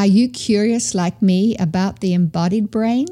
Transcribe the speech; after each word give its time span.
Are 0.00 0.06
you 0.06 0.30
curious, 0.30 0.94
like 0.94 1.20
me, 1.20 1.54
about 1.58 2.00
the 2.00 2.14
embodied 2.14 2.70
brain 2.70 3.06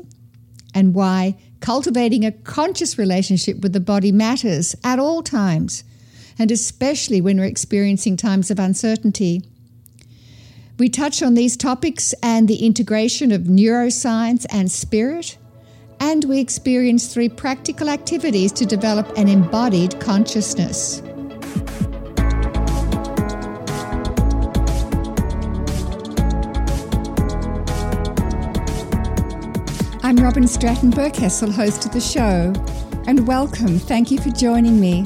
and 0.73 0.95
why 0.95 1.37
cultivating 1.61 2.25
a 2.25 2.33
conscious 2.33 2.97
relationship 2.97 3.61
with 3.61 3.75
the 3.75 3.79
body 3.79 4.11
matters 4.11 4.75
at 4.83 4.99
all 4.99 5.23
times, 5.23 5.85
and 6.39 6.51
especially 6.51 7.21
when 7.21 7.37
we're 7.37 7.45
experiencing 7.45 8.17
times 8.17 8.51
of 8.51 8.59
uncertainty? 8.59 9.43
We 10.79 10.89
touch 10.89 11.23
on 11.23 11.35
these 11.35 11.59
topics 11.59 12.15
and 12.23 12.49
the 12.49 12.65
integration 12.65 13.33
of 13.33 13.43
neuroscience 13.43 14.47
and 14.49 14.73
spirit, 14.73 15.37
and 16.01 16.25
we 16.25 16.41
experience 16.41 17.13
three 17.13 17.29
practical 17.29 17.91
activities 17.91 18.51
to 18.53 18.65
develop 18.65 19.13
an 19.19 19.29
embodied 19.29 20.01
consciousness. 20.01 21.03
I'm 30.09 30.17
Robyn 30.17 30.49
Stratton 30.49 30.91
Berkessel, 30.91 31.53
host 31.53 31.85
of 31.85 31.93
the 31.93 32.01
show, 32.01 32.55
and 33.07 33.29
welcome. 33.29 33.79
Thank 33.79 34.11
you 34.11 34.19
for 34.19 34.31
joining 34.31 34.81
me. 34.81 35.05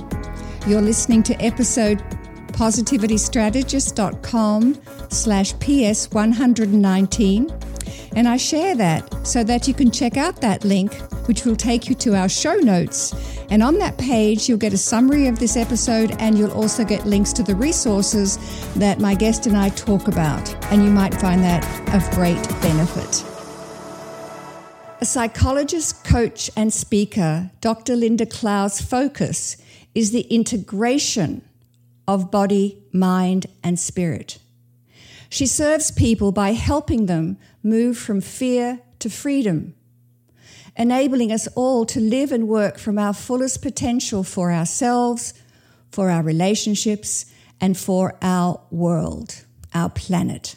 You're 0.65 0.81
listening 0.81 1.25
to 1.25 1.35
episode 1.43 1.99
positivitystrategist.com 2.53 4.81
slash 5.09 5.55
ps 5.55 6.09
119 6.13 7.51
and 8.15 8.29
I 8.29 8.37
share 8.37 8.77
that 8.77 9.27
so 9.27 9.43
that 9.43 9.67
you 9.67 9.75
can 9.75 9.91
check 9.91 10.17
out 10.17 10.41
that 10.41 10.65
link, 10.65 10.95
which 11.27 11.45
will 11.45 11.57
take 11.57 11.89
you 11.89 11.97
to 11.97 12.15
our 12.15 12.29
show 12.29 12.55
notes. 12.55 13.13
And 13.51 13.61
on 13.61 13.79
that 13.79 13.99
page, 13.99 14.49
you'll 14.49 14.59
get 14.59 14.73
a 14.73 14.79
summary 14.79 15.27
of 15.27 15.41
this 15.41 15.57
episode 15.57 16.15
and 16.21 16.39
you'll 16.39 16.53
also 16.53 16.85
get 16.85 17.07
links 17.07 17.33
to 17.33 17.43
the 17.43 17.57
resources 17.57 18.39
that 18.75 19.01
my 19.01 19.17
guest 19.17 19.49
and 19.49 19.57
I 19.57 19.71
talk 19.71 20.07
about. 20.07 20.55
And 20.73 20.85
you 20.85 20.93
might 20.93 21.15
find 21.15 21.43
that 21.43 21.65
of 21.93 22.09
great 22.13 22.41
benefit. 22.63 23.32
A 25.03 25.05
psychologist, 25.05 26.05
coach, 26.05 26.49
and 26.57 26.73
speaker, 26.73 27.51
Dr. 27.61 27.97
Lynda 27.97 28.31
Klau's 28.31 28.81
focus 28.81 29.57
is 29.97 30.13
the 30.13 30.21
integration 30.21 31.43
of 32.07 32.31
body, 32.31 32.81
mind, 32.93 33.47
and 33.65 33.81
spirit. 33.81 34.39
She 35.29 35.45
serves 35.45 35.91
people 35.91 36.31
by 36.31 36.53
helping 36.53 37.07
them 37.07 37.37
move 37.65 37.99
from 37.99 38.21
fear 38.21 38.81
to 39.01 39.11
freedom, 39.11 39.75
enabling 40.77 41.33
us 41.33 41.49
all 41.57 41.85
to 41.87 41.99
live 41.99 42.31
and 42.31 42.47
work 42.47 42.79
from 42.79 42.97
our 42.97 43.13
fullest 43.13 43.61
potential 43.61 44.23
for 44.23 44.53
ourselves, 44.53 45.35
for 45.91 46.11
our 46.11 46.23
relationships, 46.23 47.27
and 47.61 47.77
for 47.77 48.15
our 48.23 48.61
world, 48.71 49.47
our 49.75 49.91
planet. 49.91 50.55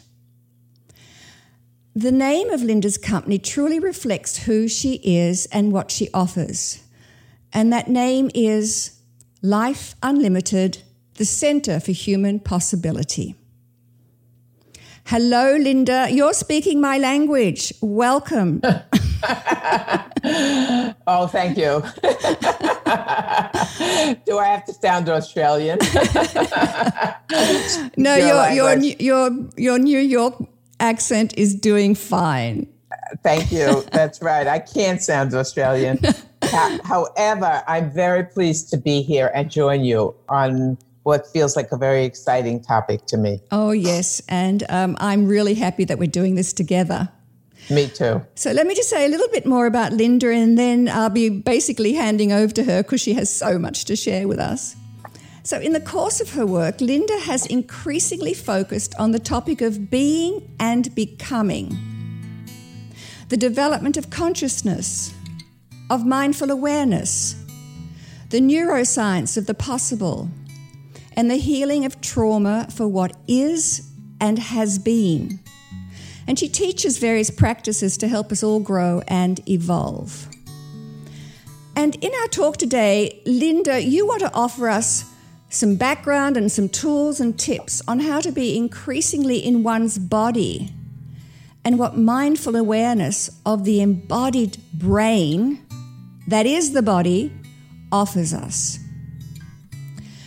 The 1.96 2.12
name 2.12 2.50
of 2.50 2.60
Lynda's 2.60 2.98
company 2.98 3.38
truly 3.38 3.80
reflects 3.80 4.44
who 4.44 4.68
she 4.68 5.00
is 5.02 5.46
and 5.46 5.72
what 5.72 5.90
she 5.90 6.10
offers. 6.12 6.84
And 7.54 7.72
that 7.72 7.88
name 7.88 8.30
is 8.34 9.00
Life 9.40 9.94
Unlimited, 10.02 10.82
the 11.14 11.24
Center 11.24 11.80
for 11.80 11.92
Human 11.92 12.38
Possibility. 12.38 13.34
Hello, 15.06 15.58
Lynda. 15.58 16.14
You're 16.14 16.34
speaking 16.34 16.82
my 16.82 16.98
language. 16.98 17.72
Welcome. 17.80 18.60
oh, 21.06 21.26
thank 21.32 21.56
you. 21.56 21.82
Do 24.26 24.38
I 24.38 24.48
have 24.48 24.66
to 24.66 24.74
sound 24.74 25.08
Australian? 25.08 25.78
no, 27.96 28.16
your, 28.16 28.50
your 28.50 28.76
your 28.76 29.30
your 29.56 29.78
New 29.78 29.98
York 29.98 30.34
accent 30.80 31.36
is 31.36 31.54
doing 31.54 31.94
fine. 31.94 32.66
Thank 33.22 33.52
you. 33.52 33.82
That's 33.92 34.22
right. 34.22 34.46
I 34.46 34.58
can't 34.58 35.02
sound 35.02 35.34
Australian. 35.34 35.98
However, 36.84 37.62
I'm 37.66 37.90
very 37.90 38.24
pleased 38.24 38.70
to 38.70 38.76
be 38.76 39.02
here 39.02 39.30
and 39.34 39.50
join 39.50 39.84
you 39.84 40.14
on 40.28 40.78
what 41.02 41.26
feels 41.28 41.54
like 41.54 41.70
a 41.70 41.76
very 41.76 42.04
exciting 42.04 42.60
topic 42.60 43.06
to 43.06 43.16
me. 43.16 43.40
Oh, 43.52 43.70
yes. 43.70 44.20
And 44.28 44.64
um, 44.68 44.96
I'm 44.98 45.26
really 45.26 45.54
happy 45.54 45.84
that 45.84 45.98
we're 45.98 46.08
doing 46.08 46.34
this 46.34 46.52
together. 46.52 47.08
Me 47.70 47.88
too. 47.88 48.22
So 48.34 48.52
let 48.52 48.66
me 48.66 48.74
just 48.74 48.90
say 48.90 49.06
a 49.06 49.08
little 49.08 49.28
bit 49.28 49.46
more 49.46 49.66
about 49.66 49.92
Lynda, 49.92 50.32
and 50.34 50.56
then 50.56 50.88
I'll 50.88 51.10
be 51.10 51.28
basically 51.28 51.94
handing 51.94 52.32
over 52.32 52.52
to 52.54 52.64
her 52.64 52.82
because 52.82 53.00
she 53.00 53.14
has 53.14 53.34
so 53.34 53.58
much 53.58 53.84
to 53.86 53.96
share 53.96 54.28
with 54.28 54.38
us. 54.38 54.76
So, 55.46 55.60
in 55.60 55.72
the 55.72 55.80
course 55.80 56.20
of 56.20 56.32
her 56.32 56.44
work, 56.44 56.78
Lynda 56.78 57.20
has 57.20 57.46
increasingly 57.46 58.34
focused 58.34 58.96
on 58.98 59.12
the 59.12 59.20
topic 59.20 59.60
of 59.60 59.88
being 59.88 60.42
and 60.58 60.92
becoming, 60.96 61.70
the 63.28 63.36
development 63.36 63.96
of 63.96 64.10
consciousness, 64.10 65.14
of 65.88 66.04
mindful 66.04 66.50
awareness, 66.50 67.36
the 68.30 68.40
neuroscience 68.40 69.36
of 69.36 69.46
the 69.46 69.54
possible, 69.54 70.28
and 71.12 71.30
the 71.30 71.36
healing 71.36 71.84
of 71.84 72.00
trauma 72.00 72.66
for 72.74 72.88
what 72.88 73.16
is 73.28 73.88
and 74.20 74.40
has 74.40 74.80
been. 74.80 75.38
And 76.26 76.40
she 76.40 76.48
teaches 76.48 76.98
various 76.98 77.30
practices 77.30 77.96
to 77.98 78.08
help 78.08 78.32
us 78.32 78.42
all 78.42 78.58
grow 78.58 79.00
and 79.06 79.48
evolve. 79.48 80.28
And 81.76 81.94
in 82.02 82.10
our 82.20 82.26
talk 82.26 82.56
today, 82.56 83.22
Lynda, 83.24 83.88
you 83.88 84.08
want 84.08 84.22
to 84.22 84.34
offer 84.34 84.68
us 84.68 85.12
some 85.56 85.76
background 85.76 86.36
and 86.36 86.52
some 86.52 86.68
tools 86.68 87.18
and 87.18 87.38
tips 87.38 87.82
on 87.88 88.00
how 88.00 88.20
to 88.20 88.30
be 88.30 88.56
increasingly 88.56 89.38
in 89.38 89.62
one's 89.62 89.98
body 89.98 90.70
and 91.64 91.78
what 91.78 91.96
mindful 91.96 92.54
awareness 92.54 93.30
of 93.44 93.64
the 93.64 93.80
embodied 93.80 94.58
brain, 94.72 95.60
that 96.28 96.46
is 96.46 96.72
the 96.72 96.82
body, 96.82 97.32
offers 97.90 98.32
us. 98.32 98.78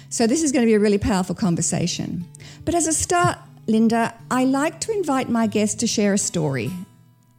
So, 0.09 0.25
this 0.25 0.41
is 0.41 0.51
going 0.51 0.63
to 0.63 0.69
be 0.69 0.73
a 0.73 0.79
really 0.79 0.97
powerful 0.97 1.35
conversation. 1.35 2.25
But 2.65 2.73
as 2.73 2.87
a 2.87 2.93
start, 2.93 3.37
Lynda, 3.67 4.13
I 4.31 4.43
like 4.45 4.79
to 4.81 4.91
invite 4.91 5.29
my 5.29 5.45
guest 5.45 5.79
to 5.81 5.87
share 5.87 6.13
a 6.13 6.17
story, 6.17 6.71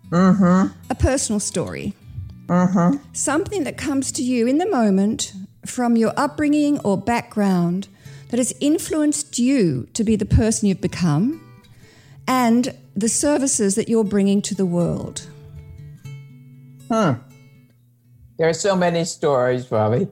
mm-hmm. 0.09 0.73
a 0.89 0.95
personal 0.95 1.41
story, 1.41 1.93
mm-hmm. 2.47 3.03
something 3.13 3.65
that 3.65 3.77
comes 3.77 4.13
to 4.13 4.23
you 4.23 4.47
in 4.47 4.59
the 4.59 4.71
moment 4.71 5.33
from 5.67 5.97
your 5.97 6.13
upbringing 6.17 6.79
or 6.81 6.97
background 6.97 7.89
that 8.29 8.39
has 8.39 8.55
influenced 8.61 9.39
you 9.39 9.89
to 9.95 10.05
be 10.05 10.17
the 10.17 10.27
person 10.27 10.69
you've 10.69 10.81
become 10.81 11.41
and 12.27 12.77
the 12.95 13.09
services 13.09 13.75
that 13.75 13.89
you're 13.89 14.05
bringing 14.05 14.41
to 14.43 14.55
the 14.55 14.67
world. 14.67 15.27
Hmm. 16.89 17.13
There 18.39 18.49
are 18.49 18.55
so 18.55 18.75
many 18.75 19.05
stories, 19.05 19.71
Robbie 19.71 20.09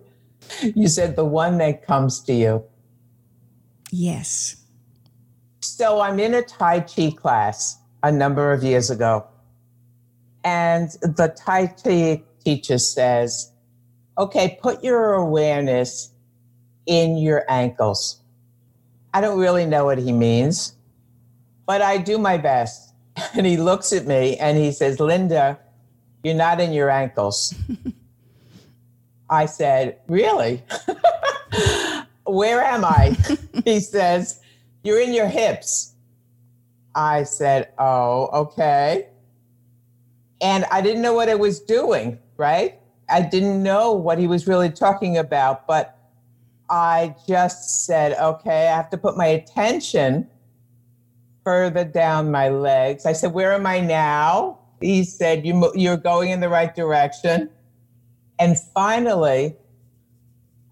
you 0.74 0.88
said 0.88 1.16
the 1.16 1.24
one 1.24 1.58
that 1.58 1.86
comes 1.86 2.20
to 2.20 2.32
you. 2.32 2.64
Yes. 3.90 4.56
So 5.60 6.00
I'm 6.00 6.18
in 6.20 6.34
a 6.34 6.42
Tai 6.42 6.80
Chi 6.80 7.10
class 7.10 7.78
a 8.02 8.12
number 8.12 8.52
of 8.52 8.62
years 8.62 8.90
ago. 8.90 9.26
And 10.44 10.90
the 11.02 11.34
Tai 11.36 11.66
Chi 11.68 12.22
teacher 12.44 12.78
says, 12.78 13.52
okay, 14.18 14.58
put 14.60 14.82
your 14.82 15.14
awareness 15.14 16.10
in 16.86 17.16
your 17.16 17.44
ankles. 17.48 18.20
I 19.14 19.20
don't 19.20 19.38
really 19.38 19.64
know 19.64 19.84
what 19.84 19.98
he 19.98 20.12
means, 20.12 20.74
but 21.66 21.80
I 21.80 21.98
do 21.98 22.18
my 22.18 22.36
best. 22.36 22.86
And 23.34 23.46
he 23.46 23.56
looks 23.56 23.92
at 23.92 24.06
me 24.06 24.36
and 24.36 24.56
he 24.56 24.70
says, 24.70 24.98
Lynda, 24.98 25.58
you're 26.22 26.36
not 26.36 26.60
in 26.60 26.72
your 26.72 26.88
ankles. 26.88 27.52
I 29.30 29.46
said, 29.46 29.98
Really? 30.06 30.62
Where 32.26 32.62
am 32.62 32.84
I? 32.84 33.16
he 33.64 33.80
says, 33.80 34.40
You're 34.84 35.00
in 35.00 35.12
your 35.12 35.26
hips. 35.26 35.94
I 36.94 37.24
said, 37.24 37.70
Oh, 37.78 38.28
okay. 38.42 39.08
And 40.40 40.64
I 40.70 40.80
didn't 40.80 41.02
know 41.02 41.14
what 41.14 41.28
I 41.28 41.34
was 41.34 41.58
doing, 41.60 42.18
right? 42.36 42.77
I 43.08 43.22
didn't 43.22 43.62
know 43.62 43.92
what 43.92 44.18
he 44.18 44.26
was 44.26 44.46
really 44.46 44.70
talking 44.70 45.16
about, 45.16 45.66
but 45.66 45.98
I 46.70 47.14
just 47.26 47.86
said, 47.86 48.12
okay, 48.18 48.68
I 48.68 48.76
have 48.76 48.90
to 48.90 48.98
put 48.98 49.16
my 49.16 49.26
attention 49.26 50.28
further 51.44 51.84
down 51.84 52.30
my 52.30 52.50
legs. 52.50 53.06
I 53.06 53.12
said, 53.12 53.32
where 53.32 53.52
am 53.52 53.66
I 53.66 53.80
now? 53.80 54.58
He 54.80 55.04
said, 55.04 55.46
you, 55.46 55.72
you're 55.74 55.96
going 55.96 56.30
in 56.30 56.40
the 56.40 56.48
right 56.48 56.74
direction. 56.74 57.50
And 58.38 58.58
finally, 58.74 59.56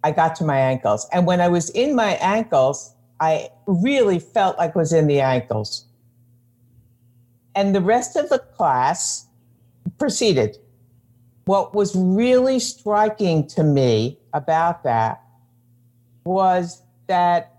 I 0.05 0.13
got 0.13 0.37
to 0.37 0.45
my 0.45 0.59
ankles. 0.59 1.09
And 1.13 1.27
when 1.27 1.41
I 1.41 1.49
was 1.49 1.71
in 1.71 1.95
my 1.97 2.17
ankles, 2.17 2.95
I 3.19 3.49
really 3.67 4.19
felt 4.19 4.59
like 4.59 4.77
I 4.77 4.79
was 4.79 4.93
in 4.93 5.07
the 5.07 5.21
ankles. 5.21 5.87
And 7.55 7.75
the 7.75 7.81
rest 7.81 8.17
of 8.17 8.29
the 8.29 8.39
class 8.39 9.27
proceeded. 9.99 10.59
What 11.47 11.77
was 11.77 11.95
really 11.95 12.59
striking 12.59 13.47
to 13.49 13.63
me 13.63 14.19
about 14.35 14.83
that 14.83 15.23
was 16.25 16.83
that 17.07 17.55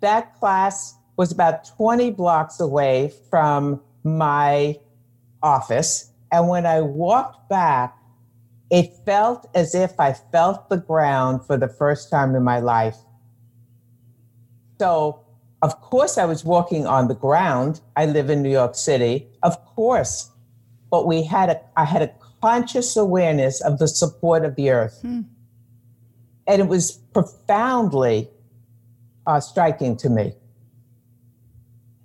that 0.00 0.38
class 0.38 0.94
was 1.16 1.32
about 1.32 1.64
20 1.76 2.12
blocks 2.12 2.60
away 2.60 3.12
from 3.30 3.80
my 4.04 4.78
office. 5.42 6.12
And 6.30 6.48
when 6.48 6.66
I 6.66 6.82
walked 6.82 7.48
back, 7.48 7.98
it 8.70 8.92
felt 9.04 9.48
as 9.56 9.74
if 9.74 9.98
I 9.98 10.12
felt 10.12 10.70
the 10.70 10.76
ground 10.76 11.44
for 11.44 11.56
the 11.56 11.68
first 11.68 12.10
time 12.10 12.36
in 12.36 12.44
my 12.44 12.60
life. 12.60 12.96
So, 14.80 15.20
of 15.62 15.80
course, 15.80 16.16
I 16.16 16.26
was 16.26 16.44
walking 16.44 16.86
on 16.86 17.08
the 17.08 17.14
ground. 17.14 17.80
I 17.96 18.06
live 18.06 18.30
in 18.30 18.40
New 18.40 18.50
York 18.50 18.76
City, 18.76 19.26
of 19.42 19.62
course, 19.64 20.30
but 20.92 21.08
we 21.08 21.24
had 21.24 21.50
a, 21.50 21.60
I 21.76 21.84
had 21.84 22.02
a 22.02 22.08
conscious 22.42 22.96
awareness 22.96 23.60
of 23.60 23.78
the 23.78 23.88
support 23.88 24.44
of 24.44 24.56
the 24.56 24.70
earth. 24.70 24.98
Hmm. 25.02 25.22
And 26.46 26.60
it 26.60 26.68
was 26.68 26.92
profoundly 27.14 28.28
uh, 29.26 29.40
striking 29.40 29.96
to 29.98 30.10
me. 30.10 30.34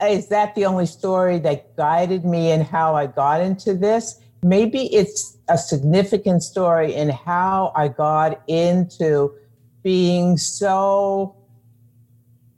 Is 0.02 0.28
that 0.28 0.54
the 0.54 0.66
only 0.66 0.86
story 0.86 1.40
that 1.40 1.76
guided 1.76 2.24
me 2.24 2.52
in 2.52 2.62
how 2.62 2.96
I 2.96 3.08
got 3.08 3.42
into 3.42 3.74
this? 3.74 4.20
Maybe 4.44 4.94
it's 4.94 5.36
a 5.50 5.58
significant 5.58 6.44
story 6.44 6.94
in 6.94 7.10
how 7.10 7.74
I 7.76 7.88
got 7.88 8.44
into 8.48 9.34
being 9.82 10.38
so 10.38 11.36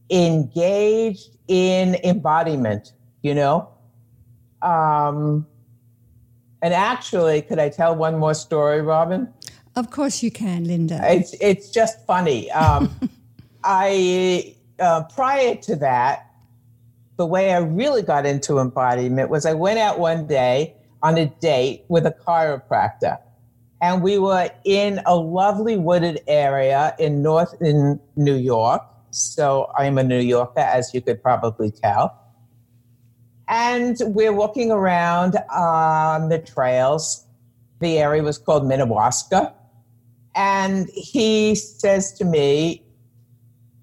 engaged 0.09 1.37
in 1.47 1.95
embodiment, 2.03 2.91
you 3.21 3.33
know? 3.33 3.69
Um, 4.61 5.47
and 6.61 6.73
actually, 6.73 7.41
could 7.41 7.59
I 7.59 7.69
tell 7.69 7.95
one 7.95 8.17
more 8.17 8.33
story, 8.33 8.81
Robyn? 8.81 9.31
Of 9.75 9.91
course 9.91 10.21
you 10.21 10.31
can, 10.31 10.65
Lynda. 10.65 10.99
It's 11.09 11.33
it's 11.39 11.69
just 11.69 12.05
funny. 12.05 12.51
Um, 12.51 12.91
I 13.63 14.55
uh, 14.79 15.03
prior 15.03 15.55
to 15.55 15.75
that, 15.77 16.31
the 17.17 17.25
way 17.25 17.53
I 17.53 17.59
really 17.59 18.01
got 18.01 18.25
into 18.25 18.59
embodiment 18.59 19.29
was 19.29 19.45
I 19.45 19.53
went 19.53 19.79
out 19.79 19.99
one 19.99 20.27
day 20.27 20.75
on 21.01 21.17
a 21.17 21.27
date 21.27 21.85
with 21.87 22.05
a 22.05 22.11
chiropractor, 22.11 23.19
and 23.81 24.01
we 24.01 24.17
were 24.17 24.49
in 24.65 24.99
a 25.05 25.15
lovely 25.15 25.77
wooded 25.77 26.21
area 26.27 26.93
in 26.99 27.21
North 27.21 27.55
in 27.61 27.99
New 28.17 28.35
York. 28.35 28.81
So 29.11 29.71
I'm 29.77 29.97
a 29.97 30.03
New 30.03 30.19
Yorker, 30.19 30.59
as 30.59 30.93
you 30.93 31.01
could 31.01 31.21
probably 31.23 31.71
tell. 31.71 32.19
And 33.49 33.97
we're 34.01 34.31
walking 34.31 34.71
around 34.71 35.35
on 35.51 36.29
the 36.29 36.37
trails. 36.37 37.25
The 37.79 37.97
area 37.97 38.21
was 38.21 38.37
called 38.37 38.63
Minnewaska. 38.63 39.53
And 40.35 40.87
he 40.93 41.55
says 41.55 42.13
to 42.13 42.25
me, 42.25 42.83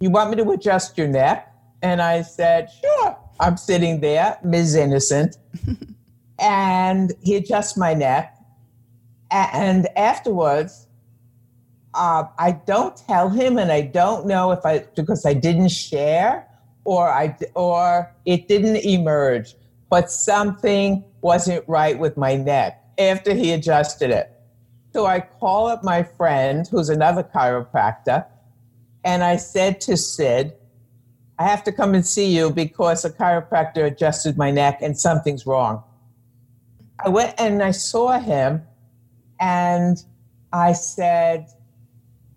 You 0.01 0.11
want 0.11 0.31
me 0.31 0.37
to 0.37 0.51
adjust 0.53 0.97
your 0.97 1.09
neck? 1.09 1.53
And 1.83 2.01
I 2.01 2.23
said, 2.23 2.71
Sure. 2.81 3.19
I'm 3.41 3.57
sitting 3.57 4.01
there, 4.01 4.39
Ms. 4.45 4.77
Innocent. 4.77 5.37
and 6.39 7.13
he 7.23 7.35
adjusts 7.35 7.77
my 7.77 7.93
neck. 7.93 8.35
And 9.33 9.89
afterwards, 9.97 10.87
uh, 11.93 12.25
I 12.39 12.53
don't 12.53 12.97
tell 12.97 13.31
him, 13.31 13.59
and 13.59 13.73
I 13.73 13.81
don't 13.81 14.27
know 14.27 14.53
if 14.53 14.65
I, 14.65 14.85
because 14.95 15.27
I 15.27 15.35
didn't 15.35 15.71
share 15.71 16.46
or 16.87 17.09
I 17.09 17.37
or 17.55 18.11
it 18.25 18.49
didn't 18.49 18.77
emerge, 18.77 19.55
but 19.91 20.11
something 20.11 21.05
wasn't 21.21 21.65
right 21.69 21.99
with 21.99 22.17
my 22.17 22.37
neck 22.37 22.81
after 22.99 23.35
he 23.35 23.53
adjusted 23.53 24.11
it. 24.11 24.31
So 24.93 25.05
I 25.05 25.21
call 25.21 25.67
up 25.67 25.85
my 25.85 26.03
friend, 26.03 26.67
who's 26.67 26.89
another 26.89 27.23
chiropractor, 27.23 28.25
and 29.05 29.23
I 29.23 29.37
said 29.37 29.81
to 29.83 29.97
Sid, 29.97 30.55
I 31.39 31.45
have 31.45 31.63
to 31.65 31.73
come 31.73 31.95
and 31.95 32.07
see 32.07 32.35
you 32.35 32.51
because 32.51 33.05
a 33.05 33.11
chiropractor 33.11 33.85
adjusted 33.85 34.39
my 34.39 34.51
neck 34.51 34.79
and 34.81 34.99
something's 34.99 35.47
wrong. 35.47 35.83
I 37.05 37.11
went 37.11 37.35
and 37.39 37.63
I 37.63 37.73
saw 37.73 38.19
him 38.19 38.63
and 39.39 40.03
I 40.53 40.73
said, 40.73 41.47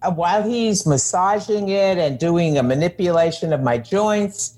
Uh, 0.02 0.12
while 0.12 0.44
he's 0.48 0.86
massaging 0.86 1.70
it 1.70 1.98
and 1.98 2.18
doing 2.20 2.58
a 2.58 2.64
manipulation 2.64 3.52
of 3.52 3.62
my 3.62 3.78
joints, 3.78 4.58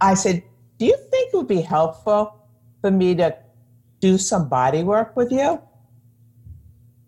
I 0.00 0.14
said, 0.14 0.42
Do 0.78 0.86
you 0.86 0.96
think 1.10 1.32
it 1.32 1.36
would 1.36 1.48
be 1.48 1.60
helpful 1.60 2.34
for 2.80 2.90
me 2.90 3.14
to 3.16 3.36
do 4.00 4.18
some 4.18 4.48
body 4.48 4.82
work 4.82 5.16
with 5.16 5.30
you? 5.30 5.60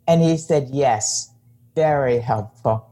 And 0.07 0.23
he 0.23 0.37
said, 0.37 0.69
Yes, 0.73 1.31
very 1.75 2.19
helpful. 2.19 2.87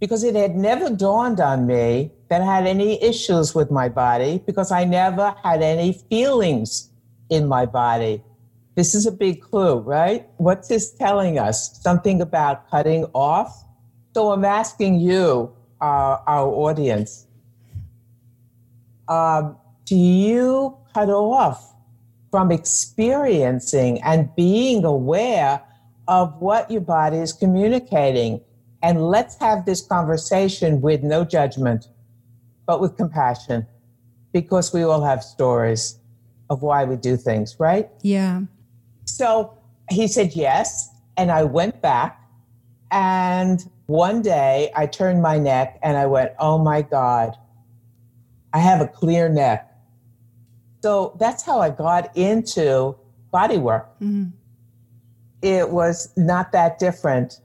Because 0.00 0.24
it 0.24 0.34
had 0.34 0.56
never 0.56 0.90
dawned 0.90 1.40
on 1.40 1.66
me 1.66 2.10
that 2.28 2.40
I 2.40 2.44
had 2.44 2.66
any 2.66 3.00
issues 3.02 3.54
with 3.54 3.70
my 3.70 3.88
body 3.88 4.42
because 4.44 4.72
I 4.72 4.84
never 4.84 5.34
had 5.44 5.62
any 5.62 5.92
feelings 5.92 6.90
in 7.30 7.46
my 7.46 7.66
body. 7.66 8.22
This 8.74 8.94
is 8.94 9.06
a 9.06 9.12
big 9.12 9.42
clue, 9.42 9.78
right? 9.80 10.26
What's 10.38 10.68
this 10.68 10.92
telling 10.92 11.38
us? 11.38 11.78
Something 11.82 12.22
about 12.22 12.70
cutting 12.70 13.04
off? 13.12 13.64
So 14.14 14.32
I'm 14.32 14.44
asking 14.44 15.00
you, 15.00 15.52
uh, 15.80 16.18
our 16.26 16.48
audience, 16.48 17.26
um, 19.08 19.56
do 19.84 19.96
you 19.96 20.76
cut 20.94 21.10
off 21.10 21.74
from 22.30 22.50
experiencing 22.50 24.00
and 24.02 24.34
being 24.36 24.84
aware 24.84 25.60
of 26.08 26.40
what 26.40 26.70
your 26.70 26.80
body 26.80 27.18
is 27.18 27.32
communicating? 27.32 28.40
And 28.82 29.02
let's 29.02 29.36
have 29.36 29.66
this 29.66 29.82
conversation 29.82 30.80
with 30.80 31.02
no 31.02 31.24
judgment, 31.24 31.88
but 32.66 32.80
with 32.80 32.96
compassion, 32.96 33.66
because 34.32 34.72
we 34.72 34.82
all 34.82 35.04
have 35.04 35.22
stories 35.22 35.98
of 36.48 36.62
why 36.62 36.84
we 36.84 36.96
do 36.96 37.16
things, 37.16 37.56
right? 37.58 37.90
Yeah. 38.02 38.42
So 39.22 39.56
he 39.88 40.08
said 40.08 40.34
yes. 40.34 40.90
And 41.16 41.30
I 41.30 41.44
went 41.44 41.80
back. 41.80 42.20
And 42.90 43.64
one 43.86 44.20
day 44.20 44.72
I 44.74 44.86
turned 44.86 45.22
my 45.22 45.38
neck 45.38 45.78
and 45.80 45.96
I 45.96 46.06
went, 46.06 46.32
oh 46.40 46.58
my 46.58 46.82
God, 46.82 47.36
I 48.52 48.58
have 48.58 48.80
a 48.80 48.88
clear 48.88 49.28
neck. 49.28 49.72
So 50.82 51.16
that's 51.20 51.44
how 51.44 51.60
I 51.60 51.70
got 51.70 52.16
into 52.16 52.96
body 53.30 53.58
work. 53.58 53.94
Mm-hmm. 54.00 54.30
It 55.40 55.70
was 55.70 56.12
not 56.16 56.50
that 56.50 56.80
different 56.80 57.40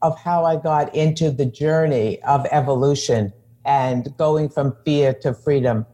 of 0.00 0.18
how 0.18 0.46
I 0.46 0.56
got 0.56 0.94
into 0.94 1.30
the 1.30 1.44
journey 1.44 2.22
of 2.22 2.46
evolution 2.50 3.34
and 3.66 4.16
going 4.16 4.48
from 4.48 4.74
fear 4.82 5.12
to 5.20 5.34
freedom. 5.34 5.84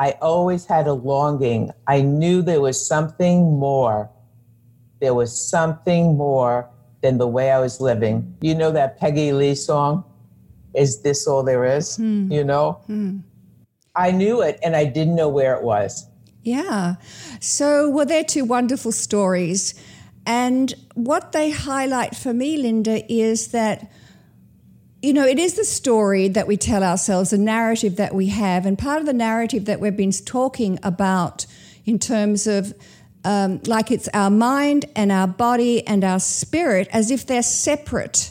I 0.00 0.16
always 0.20 0.66
had 0.66 0.88
a 0.88 0.94
longing. 0.94 1.70
I 1.86 2.00
knew 2.00 2.42
there 2.42 2.60
was 2.60 2.84
something 2.84 3.56
more. 3.60 4.10
There 5.02 5.14
was 5.14 5.36
something 5.36 6.16
more 6.16 6.70
than 7.00 7.18
the 7.18 7.26
way 7.26 7.50
I 7.50 7.58
was 7.58 7.80
living. 7.80 8.36
You 8.40 8.54
know 8.54 8.70
that 8.70 9.00
Peggy 9.00 9.32
Lee 9.32 9.56
song? 9.56 10.04
Is 10.76 11.02
this 11.02 11.26
all 11.26 11.42
there 11.42 11.64
is? 11.64 11.98
Mm. 11.98 12.32
You 12.32 12.44
know? 12.44 12.80
Mm. 12.88 13.24
I 13.96 14.12
knew 14.12 14.42
it 14.42 14.60
and 14.62 14.76
I 14.76 14.84
didn't 14.84 15.16
know 15.16 15.28
where 15.28 15.56
it 15.56 15.64
was. 15.64 16.06
Yeah. 16.44 16.94
So, 17.40 17.90
well, 17.90 18.06
they're 18.06 18.22
two 18.22 18.44
wonderful 18.44 18.92
stories. 18.92 19.74
And 20.24 20.72
what 20.94 21.32
they 21.32 21.50
highlight 21.50 22.14
for 22.14 22.32
me, 22.32 22.62
Lynda, 22.62 23.04
is 23.08 23.48
that 23.48 23.90
you 25.02 25.12
know, 25.12 25.26
it 25.26 25.40
is 25.40 25.54
the 25.54 25.64
story 25.64 26.28
that 26.28 26.46
we 26.46 26.56
tell 26.56 26.84
ourselves, 26.84 27.30
the 27.30 27.38
narrative 27.38 27.96
that 27.96 28.14
we 28.14 28.28
have. 28.28 28.64
And 28.64 28.78
part 28.78 29.00
of 29.00 29.06
the 29.06 29.12
narrative 29.12 29.64
that 29.64 29.80
we've 29.80 29.96
been 29.96 30.12
talking 30.12 30.78
about 30.84 31.44
in 31.84 31.98
terms 31.98 32.46
of 32.46 32.72
um, 33.24 33.60
like 33.66 33.90
it's 33.90 34.08
our 34.12 34.30
mind 34.30 34.86
and 34.96 35.12
our 35.12 35.26
body 35.26 35.86
and 35.86 36.04
our 36.04 36.20
spirit 36.20 36.88
as 36.92 37.10
if 37.10 37.26
they're 37.26 37.42
separate 37.42 38.30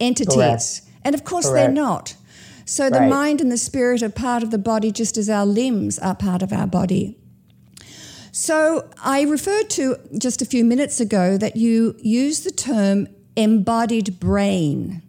entities. 0.00 0.34
Correct. 0.34 0.80
And 1.04 1.14
of 1.14 1.24
course, 1.24 1.48
Correct. 1.48 1.66
they're 1.66 1.74
not. 1.74 2.16
So 2.64 2.88
the 2.88 3.00
right. 3.00 3.10
mind 3.10 3.40
and 3.40 3.52
the 3.52 3.58
spirit 3.58 4.02
are 4.02 4.08
part 4.08 4.42
of 4.42 4.50
the 4.50 4.58
body 4.58 4.90
just 4.90 5.16
as 5.16 5.28
our 5.28 5.44
limbs 5.44 5.98
are 5.98 6.14
part 6.14 6.42
of 6.42 6.52
our 6.52 6.66
body. 6.66 7.18
So 8.32 8.88
I 9.02 9.22
referred 9.22 9.70
to 9.70 9.96
just 10.18 10.42
a 10.42 10.46
few 10.46 10.64
minutes 10.64 10.98
ago 10.98 11.36
that 11.38 11.56
you 11.56 11.94
use 12.00 12.40
the 12.40 12.50
term 12.50 13.06
embodied 13.36 14.18
brain 14.18 15.02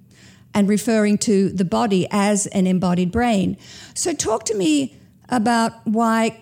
and 0.54 0.70
referring 0.70 1.18
to 1.18 1.50
the 1.50 1.66
body 1.66 2.08
as 2.12 2.48
an 2.48 2.66
embodied 2.68 3.12
brain. 3.12 3.58
So, 3.94 4.14
talk 4.14 4.46
to 4.46 4.56
me 4.56 4.96
about 5.28 5.74
why 5.86 6.40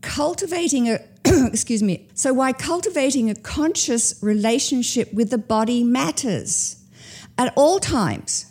cultivating 0.00 0.88
a 0.88 1.00
excuse 1.24 1.82
me. 1.82 2.08
So, 2.14 2.32
why 2.32 2.52
cultivating 2.52 3.30
a 3.30 3.34
conscious 3.34 4.18
relationship 4.22 5.12
with 5.12 5.30
the 5.30 5.38
body 5.38 5.84
matters 5.84 6.76
at 7.38 7.52
all 7.56 7.78
times, 7.78 8.46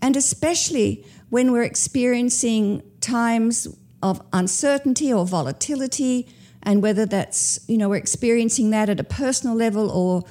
and 0.00 0.16
especially 0.16 1.04
when 1.30 1.52
we're 1.52 1.62
experiencing 1.62 2.82
times 3.00 3.68
of 4.02 4.22
uncertainty 4.32 5.12
or 5.12 5.26
volatility, 5.26 6.28
and 6.62 6.82
whether 6.82 7.06
that's, 7.06 7.60
you 7.68 7.78
know, 7.78 7.88
we're 7.88 7.96
experiencing 7.96 8.70
that 8.70 8.88
at 8.88 9.00
a 9.00 9.04
personal 9.04 9.54
level 9.54 9.90
or 9.90 10.22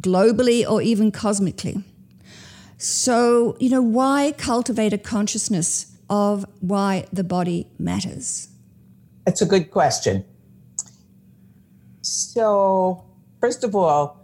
globally 0.00 0.68
or 0.68 0.82
even 0.82 1.10
cosmically. 1.10 1.82
So, 2.78 3.56
you 3.60 3.70
know, 3.70 3.82
why 3.82 4.34
cultivate 4.36 4.92
a 4.92 4.98
consciousness 4.98 5.96
of 6.10 6.44
why 6.60 7.06
the 7.12 7.24
body 7.24 7.68
matters? 7.78 8.48
It's 9.26 9.40
a 9.40 9.46
good 9.46 9.70
question. 9.70 10.24
So, 12.04 13.02
first 13.40 13.64
of 13.64 13.74
all, 13.74 14.20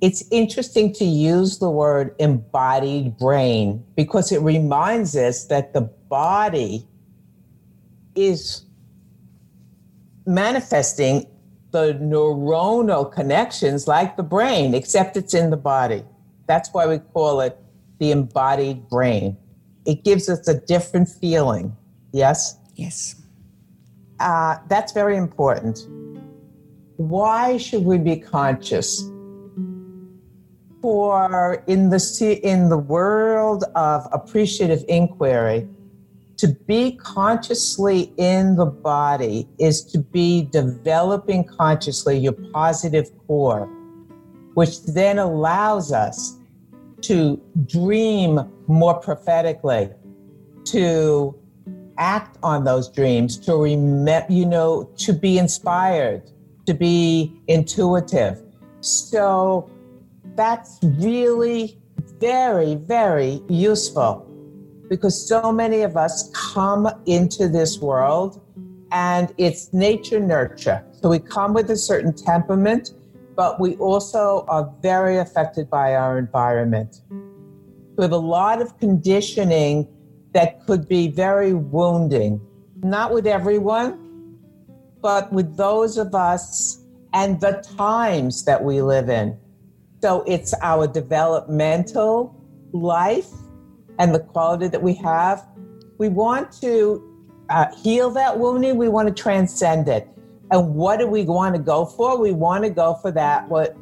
it's 0.00 0.24
interesting 0.30 0.92
to 0.94 1.04
use 1.04 1.58
the 1.58 1.70
word 1.70 2.14
embodied 2.18 3.18
brain 3.18 3.84
because 3.94 4.32
it 4.32 4.40
reminds 4.40 5.14
us 5.14 5.44
that 5.44 5.74
the 5.74 5.82
body 5.82 6.88
is 8.14 8.64
manifesting 10.26 11.26
the 11.72 11.94
neuronal 12.00 13.12
connections 13.12 13.86
like 13.86 14.16
the 14.16 14.22
brain, 14.22 14.74
except 14.74 15.18
it's 15.18 15.34
in 15.34 15.50
the 15.50 15.58
body. 15.58 16.02
That's 16.46 16.72
why 16.72 16.86
we 16.86 16.98
call 17.00 17.42
it 17.42 17.58
the 17.98 18.12
embodied 18.12 18.88
brain. 18.88 19.36
It 19.84 20.04
gives 20.04 20.30
us 20.30 20.48
a 20.48 20.58
different 20.58 21.10
feeling. 21.10 21.76
Yes? 22.12 22.56
Yes. 22.76 23.22
Uh, 24.20 24.56
that's 24.68 24.92
very 24.92 25.18
important. 25.18 25.86
Why 27.08 27.56
should 27.56 27.84
we 27.84 27.98
be 27.98 28.14
conscious? 28.14 29.02
For 30.80 31.64
in 31.66 31.90
the 31.90 32.40
in 32.44 32.68
the 32.68 32.78
world 32.78 33.64
of 33.74 34.06
appreciative 34.12 34.84
inquiry, 34.88 35.66
to 36.36 36.48
be 36.68 36.92
consciously 36.92 38.12
in 38.18 38.54
the 38.54 38.66
body 38.66 39.48
is 39.58 39.82
to 39.86 39.98
be 39.98 40.42
developing 40.52 41.42
consciously 41.42 42.18
your 42.18 42.34
positive 42.52 43.10
core, 43.26 43.66
which 44.54 44.84
then 44.84 45.18
allows 45.18 45.92
us 45.92 46.38
to 47.00 47.40
dream 47.66 48.40
more 48.68 48.94
prophetically, 48.94 49.90
to 50.66 51.34
act 51.98 52.38
on 52.44 52.62
those 52.62 52.88
dreams, 52.88 53.38
to 53.38 53.56
remember, 53.56 54.32
you 54.32 54.46
know, 54.46 54.88
to 54.98 55.12
be 55.12 55.38
inspired, 55.38 56.30
to 56.72 56.78
be 56.78 57.32
intuitive. 57.48 58.40
So 58.80 59.70
that's 60.34 60.78
really 60.82 61.78
very, 62.18 62.76
very 62.76 63.42
useful 63.48 64.26
because 64.88 65.28
so 65.28 65.52
many 65.52 65.82
of 65.82 65.96
us 65.96 66.30
come 66.34 66.88
into 67.06 67.48
this 67.48 67.78
world 67.78 68.40
and 68.90 69.32
it's 69.38 69.72
nature 69.72 70.20
nurture. 70.20 70.84
So 70.92 71.08
we 71.08 71.18
come 71.18 71.52
with 71.54 71.70
a 71.70 71.76
certain 71.76 72.12
temperament, 72.14 72.92
but 73.36 73.60
we 73.60 73.76
also 73.76 74.44
are 74.48 74.72
very 74.82 75.18
affected 75.18 75.68
by 75.68 75.94
our 75.94 76.18
environment. 76.18 77.02
We 77.96 78.02
have 78.02 78.12
a 78.12 78.16
lot 78.16 78.62
of 78.62 78.78
conditioning 78.78 79.88
that 80.32 80.64
could 80.66 80.88
be 80.88 81.08
very 81.08 81.52
wounding. 81.52 82.40
Not 82.82 83.12
with 83.12 83.26
everyone, 83.26 84.01
but 85.02 85.32
with 85.32 85.56
those 85.56 85.98
of 85.98 86.14
us 86.14 86.82
and 87.12 87.40
the 87.40 87.62
times 87.76 88.44
that 88.44 88.62
we 88.62 88.80
live 88.80 89.08
in. 89.08 89.36
So 90.00 90.24
it's 90.26 90.54
our 90.62 90.86
developmental 90.86 92.34
life 92.72 93.28
and 93.98 94.14
the 94.14 94.20
quality 94.20 94.68
that 94.68 94.82
we 94.82 94.94
have. 94.94 95.46
We 95.98 96.08
want 96.08 96.52
to 96.60 97.02
uh, 97.50 97.66
heal 97.76 98.10
that 98.10 98.38
wounding, 98.38 98.76
we 98.76 98.88
want 98.88 99.14
to 99.14 99.22
transcend 99.22 99.88
it. 99.88 100.08
And 100.50 100.74
what 100.74 100.98
do 100.98 101.06
we 101.06 101.24
want 101.24 101.54
to 101.54 101.60
go 101.60 101.84
for? 101.84 102.18
We 102.18 102.32
want 102.32 102.64
to 102.64 102.70
go 102.70 102.94
for 102.94 103.10
that, 103.12 103.48
what, 103.48 103.76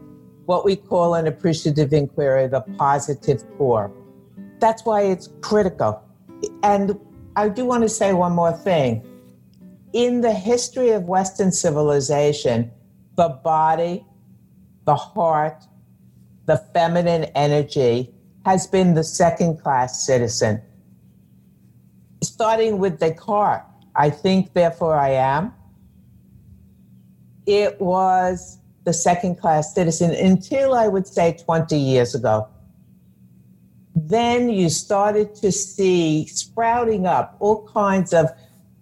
what 0.46 0.64
we 0.64 0.76
call 0.76 1.14
an 1.14 1.26
appreciative 1.26 1.92
inquiry, 1.92 2.48
the 2.48 2.60
positive 2.78 3.44
core. 3.56 3.92
That's 4.58 4.84
why 4.84 5.02
it's 5.02 5.28
critical. 5.40 6.02
And 6.62 6.98
I 7.36 7.48
do 7.48 7.64
want 7.64 7.82
to 7.82 7.88
say 7.88 8.12
one 8.12 8.32
more 8.32 8.52
thing. 8.52 9.04
In 9.92 10.20
the 10.20 10.32
history 10.32 10.90
of 10.90 11.04
Western 11.04 11.50
civilization, 11.52 12.70
the 13.16 13.28
body, 13.28 14.06
the 14.84 14.94
heart, 14.94 15.64
the 16.46 16.56
feminine 16.72 17.24
energy 17.34 18.14
has 18.44 18.66
been 18.66 18.94
the 18.94 19.04
second 19.04 19.60
class 19.60 20.06
citizen. 20.06 20.62
Starting 22.22 22.78
with 22.78 23.00
Descartes, 23.00 23.64
I 23.96 24.10
think, 24.10 24.52
therefore 24.52 24.96
I 24.96 25.10
am. 25.10 25.52
It 27.46 27.80
was 27.80 28.58
the 28.84 28.92
second 28.92 29.40
class 29.40 29.74
citizen 29.74 30.12
until 30.12 30.74
I 30.74 30.88
would 30.88 31.06
say 31.06 31.36
20 31.44 31.76
years 31.76 32.14
ago 32.14 32.48
then 34.10 34.48
you 34.48 34.68
started 34.68 35.34
to 35.36 35.52
see 35.52 36.26
sprouting 36.26 37.06
up 37.06 37.36
all 37.38 37.66
kinds 37.68 38.12
of 38.12 38.30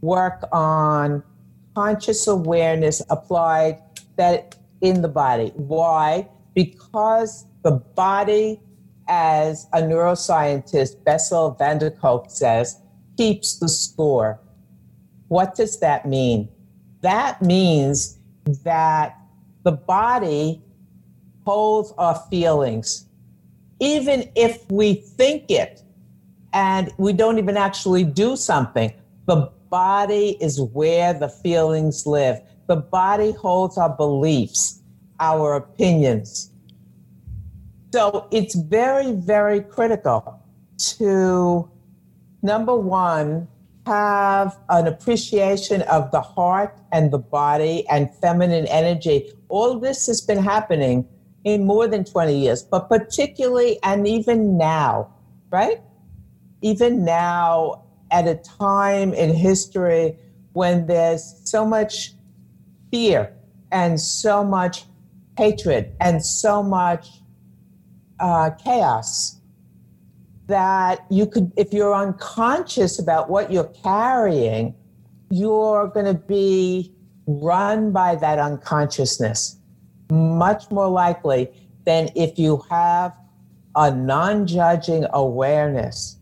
work 0.00 0.44
on 0.52 1.22
conscious 1.74 2.26
awareness 2.26 3.02
applied 3.10 3.80
that 4.16 4.56
in 4.80 5.02
the 5.02 5.08
body. 5.08 5.52
Why? 5.54 6.28
Because 6.54 7.46
the 7.62 7.72
body, 7.72 8.60
as 9.08 9.66
a 9.72 9.80
neuroscientist, 9.82 11.02
Bessel 11.04 11.52
van 11.52 11.78
der 11.78 11.90
Kolk 11.90 12.26
says, 12.30 12.80
keeps 13.16 13.58
the 13.58 13.68
score. 13.68 14.40
What 15.28 15.54
does 15.54 15.80
that 15.80 16.06
mean? 16.06 16.48
That 17.02 17.42
means 17.42 18.18
that 18.64 19.16
the 19.64 19.72
body 19.72 20.62
holds 21.44 21.92
our 21.98 22.14
feelings 22.30 23.08
even 23.80 24.30
if 24.34 24.70
we 24.70 24.94
think 24.94 25.50
it 25.50 25.82
and 26.52 26.92
we 26.98 27.12
don't 27.12 27.38
even 27.38 27.56
actually 27.56 28.04
do 28.04 28.36
something, 28.36 28.92
the 29.26 29.50
body 29.70 30.36
is 30.40 30.60
where 30.60 31.12
the 31.14 31.28
feelings 31.28 32.06
live. 32.06 32.40
The 32.66 32.76
body 32.76 33.32
holds 33.32 33.78
our 33.78 33.94
beliefs, 33.94 34.82
our 35.20 35.54
opinions. 35.54 36.50
So 37.92 38.28
it's 38.30 38.54
very, 38.54 39.12
very 39.12 39.60
critical 39.60 40.42
to, 40.96 41.70
number 42.42 42.76
one, 42.76 43.48
have 43.86 44.58
an 44.68 44.86
appreciation 44.86 45.80
of 45.82 46.10
the 46.10 46.20
heart 46.20 46.78
and 46.92 47.10
the 47.10 47.18
body 47.18 47.88
and 47.88 48.14
feminine 48.16 48.66
energy. 48.66 49.32
All 49.48 49.78
this 49.78 50.06
has 50.06 50.20
been 50.20 50.42
happening 50.42 51.08
in 51.44 51.64
more 51.64 51.88
than 51.88 52.04
20 52.04 52.38
years, 52.38 52.62
but 52.62 52.90
particularly 52.90 53.78
and 53.82 54.06
even 54.06 54.58
now, 54.58 55.14
right? 55.50 55.80
Even 56.60 57.04
now, 57.04 57.84
at 58.10 58.26
a 58.26 58.36
time 58.36 59.12
in 59.12 59.34
history 59.34 60.16
when 60.52 60.86
there's 60.86 61.40
so 61.44 61.64
much 61.64 62.12
fear 62.90 63.32
and 63.70 64.00
so 64.00 64.42
much 64.42 64.84
hatred 65.36 65.92
and 66.00 66.24
so 66.24 66.62
much 66.62 67.08
uh, 68.20 68.50
chaos 68.62 69.36
that 70.46 71.04
you 71.10 71.26
could, 71.26 71.52
if 71.56 71.72
you're 71.72 71.94
unconscious 71.94 72.98
about 72.98 73.28
what 73.28 73.52
you're 73.52 73.72
carrying, 73.82 74.74
you're 75.30 75.88
going 75.88 76.06
to 76.06 76.14
be 76.14 76.92
run 77.26 77.92
by 77.92 78.14
that 78.14 78.38
unconsciousness 78.38 79.58
much 80.10 80.70
more 80.70 80.88
likely 80.88 81.50
than 81.84 82.08
if 82.14 82.38
you 82.38 82.62
have 82.70 83.14
a 83.76 83.90
non 83.90 84.46
judging 84.46 85.06
awareness 85.12 86.17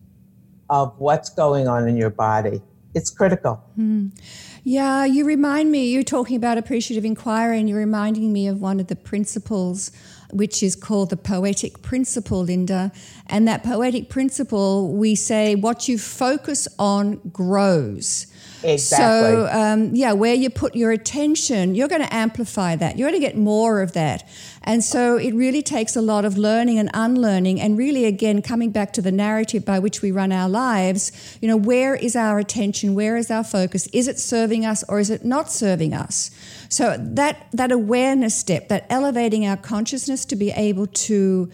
of 0.71 0.95
what's 0.99 1.31
going 1.31 1.69
on 1.69 1.89
in 1.89 1.97
your 1.97 2.11
body. 2.11 2.61
It's 2.95 3.11
critical. 3.11 3.63
Mm. 3.79 4.19
Yeah, 4.65 5.05
you 5.05 5.27
remind 5.27 5.71
me, 5.71 5.91
you're 5.91 6.03
talking 6.03 6.35
about 6.35 6.57
appreciative 6.57 7.05
inquiry, 7.05 7.59
and 7.59 7.69
you're 7.69 7.79
reminding 7.79 8.33
me 8.33 8.49
of 8.49 8.61
one 8.61 8.81
of 8.81 8.87
the 8.87 8.97
principles, 8.97 9.93
which 10.33 10.63
is 10.63 10.75
called 10.75 11.11
the 11.11 11.17
poetic 11.17 11.83
principle, 11.83 12.47
Lynda. 12.47 12.93
And 13.27 13.47
that 13.47 13.63
poetic 13.63 14.09
principle, 14.09 14.95
we 14.95 15.15
say 15.15 15.55
what 15.55 15.89
you 15.89 15.99
focus 15.99 16.67
on 16.79 17.21
grows. 17.33 18.27
Exactly. 18.67 19.31
So, 19.31 19.49
um, 19.53 19.95
yeah, 19.95 20.13
where 20.13 20.35
you 20.35 20.51
put 20.51 20.75
your 20.75 20.91
attention, 20.91 21.75
you're 21.75 21.89
going 21.89 22.03
to 22.03 22.13
amplify 22.13 22.75
that. 22.77 22.99
You're 22.99 23.09
going 23.09 23.21
to 23.21 23.27
get 23.27 23.37
more 23.37 23.81
of 23.81 23.93
that. 23.93 24.29
And 24.65 24.83
so 24.83 25.17
it 25.17 25.33
really 25.35 25.63
takes 25.63 25.95
a 25.95 26.03
lot 26.03 26.25
of 26.25 26.37
learning 26.37 26.79
and 26.79 26.91
unlearning, 26.93 27.61
and 27.61 27.79
really, 27.79 28.05
again, 28.05 28.43
coming 28.43 28.71
back 28.71 28.93
to 28.95 29.03
the 29.03 29.13
narrative 29.13 29.65
by 29.65 29.79
which 29.79 30.03
we 30.03 30.11
run 30.11 30.33
our 30.33 30.49
lives. 30.49 31.39
You 31.41 31.49
know, 31.49 31.57
where 31.57 31.95
is 31.95 32.17
our 32.17 32.41
attention? 32.41 32.95
Where 32.95 33.17
is 33.17 33.31
our 33.31 33.45
focus? 33.45 33.87
Is 33.93 34.09
it 34.09 34.19
serving 34.19 34.67
us 34.67 34.83
or 34.89 34.99
is 34.99 35.11
it 35.11 35.25
not 35.25 35.51
serving 35.51 35.95
us? 35.95 36.33
So 36.69 36.97
that 36.99 37.47
that 37.53 37.71
awareness 37.71 38.35
step, 38.35 38.69
that 38.69 38.87
elevating 38.91 39.47
our 39.47 39.57
consciousness 39.57 40.25
to 40.27 40.37
be 40.37 40.51
able 40.51 40.89
to 40.89 41.51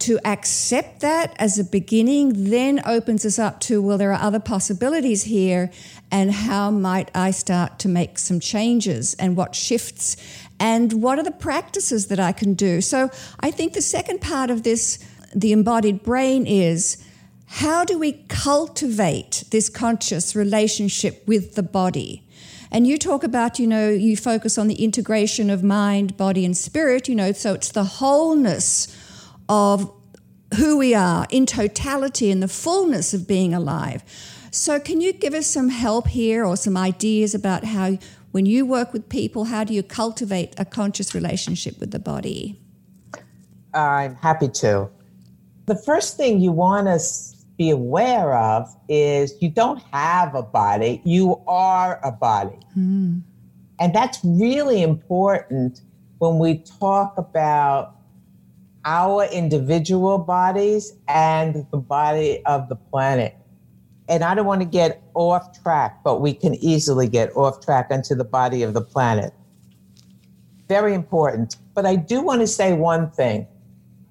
to 0.00 0.18
accept 0.24 1.00
that 1.00 1.34
as 1.38 1.58
a 1.58 1.64
beginning 1.64 2.50
then 2.50 2.80
opens 2.86 3.26
us 3.26 3.38
up 3.38 3.58
to 3.58 3.82
well 3.82 3.98
there 3.98 4.12
are 4.12 4.22
other 4.22 4.38
possibilities 4.38 5.24
here 5.24 5.70
and 6.10 6.30
how 6.30 6.70
might 6.70 7.10
I 7.14 7.30
start 7.30 7.78
to 7.80 7.88
make 7.88 8.18
some 8.18 8.40
changes 8.40 9.14
and 9.14 9.36
what 9.36 9.54
shifts 9.54 10.16
and 10.60 11.02
what 11.02 11.18
are 11.18 11.24
the 11.24 11.30
practices 11.30 12.06
that 12.08 12.18
I 12.18 12.32
can 12.32 12.54
do. 12.54 12.80
So 12.80 13.10
I 13.40 13.50
think 13.50 13.72
the 13.72 13.82
second 13.82 14.20
part 14.20 14.50
of 14.50 14.62
this, 14.62 14.98
the 15.34 15.52
embodied 15.52 16.02
brain, 16.02 16.46
is 16.46 17.04
how 17.46 17.84
do 17.84 17.98
we 17.98 18.24
cultivate 18.28 19.44
this 19.50 19.68
conscious 19.68 20.34
relationship 20.34 21.26
with 21.26 21.54
the 21.54 21.62
body? 21.62 22.22
And 22.70 22.86
you 22.86 22.98
talk 22.98 23.24
about, 23.24 23.58
you 23.58 23.66
know, 23.66 23.88
you 23.88 24.16
focus 24.16 24.58
on 24.58 24.68
the 24.68 24.82
integration 24.84 25.48
of 25.48 25.62
mind, 25.62 26.16
body, 26.18 26.44
and 26.44 26.56
spirit, 26.56 27.08
you 27.08 27.14
know, 27.14 27.32
so 27.32 27.54
it's 27.54 27.72
the 27.72 27.84
wholeness 27.84 28.94
of 29.48 29.92
who 30.56 30.78
we 30.78 30.94
are 30.94 31.26
in 31.30 31.46
totality 31.46 32.30
in 32.30 32.40
the 32.40 32.48
fullness 32.48 33.12
of 33.12 33.26
being 33.28 33.54
alive. 33.54 34.02
So, 34.50 34.80
can 34.80 35.00
you 35.00 35.12
give 35.12 35.34
us 35.34 35.46
some 35.46 35.68
help 35.68 36.08
here 36.08 36.44
or 36.44 36.56
some 36.56 36.76
ideas 36.76 37.34
about 37.34 37.64
how, 37.64 37.98
when 38.30 38.46
you 38.46 38.64
work 38.64 38.92
with 38.92 39.08
people, 39.08 39.44
how 39.44 39.64
do 39.64 39.74
you 39.74 39.82
cultivate 39.82 40.54
a 40.58 40.64
conscious 40.64 41.14
relationship 41.14 41.78
with 41.78 41.90
the 41.90 41.98
body? 41.98 42.58
I'm 43.74 44.14
happy 44.14 44.48
to. 44.48 44.88
The 45.66 45.76
first 45.76 46.16
thing 46.16 46.40
you 46.40 46.50
want 46.50 46.88
us 46.88 47.32
to 47.32 47.46
be 47.58 47.70
aware 47.70 48.34
of 48.34 48.74
is 48.88 49.34
you 49.40 49.50
don't 49.50 49.82
have 49.92 50.34
a 50.34 50.42
body, 50.42 51.02
you 51.04 51.42
are 51.46 52.00
a 52.02 52.10
body. 52.10 52.58
Mm. 52.76 53.20
And 53.78 53.94
that's 53.94 54.18
really 54.24 54.82
important 54.82 55.82
when 56.18 56.38
we 56.38 56.58
talk 56.80 57.16
about 57.18 57.97
our 58.84 59.24
individual 59.26 60.18
bodies 60.18 60.94
and 61.08 61.66
the 61.70 61.78
body 61.78 62.44
of 62.46 62.68
the 62.68 62.76
planet. 62.76 63.34
And 64.08 64.24
I 64.24 64.34
don't 64.34 64.46
want 64.46 64.62
to 64.62 64.66
get 64.66 65.02
off 65.14 65.62
track, 65.62 66.02
but 66.02 66.20
we 66.20 66.32
can 66.32 66.54
easily 66.54 67.08
get 67.08 67.36
off 67.36 67.60
track 67.60 67.90
into 67.90 68.14
the 68.14 68.24
body 68.24 68.62
of 68.62 68.72
the 68.72 68.80
planet. 68.80 69.34
Very 70.68 70.94
important. 70.94 71.56
But 71.74 71.86
I 71.86 71.96
do 71.96 72.22
want 72.22 72.40
to 72.40 72.46
say 72.46 72.72
one 72.72 73.10
thing. 73.10 73.46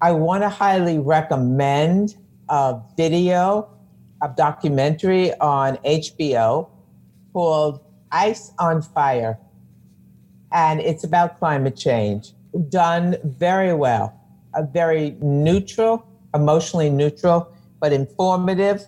I 0.00 0.12
want 0.12 0.42
to 0.44 0.48
highly 0.48 0.98
recommend 0.98 2.16
a 2.48 2.80
video, 2.96 3.68
a 4.22 4.28
documentary 4.28 5.34
on 5.40 5.76
HBO 5.78 6.68
called 7.32 7.80
Ice 8.12 8.52
on 8.58 8.82
Fire. 8.82 9.38
And 10.52 10.80
it's 10.80 11.04
about 11.04 11.38
climate 11.38 11.76
change, 11.76 12.32
done 12.68 13.16
very 13.24 13.74
well. 13.74 14.17
A 14.58 14.62
very 14.64 15.16
neutral, 15.20 16.04
emotionally 16.34 16.90
neutral, 16.90 17.52
but 17.80 17.92
informative, 17.92 18.84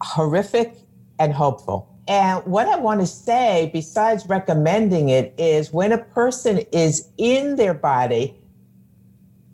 horrific, 0.00 0.76
and 1.18 1.32
hopeful. 1.32 1.88
And 2.06 2.44
what 2.46 2.68
I 2.68 2.76
want 2.76 3.00
to 3.00 3.06
say, 3.06 3.70
besides 3.72 4.26
recommending 4.28 5.08
it, 5.08 5.34
is 5.36 5.72
when 5.72 5.90
a 5.90 5.98
person 5.98 6.58
is 6.70 7.08
in 7.16 7.56
their 7.56 7.74
body, 7.74 8.36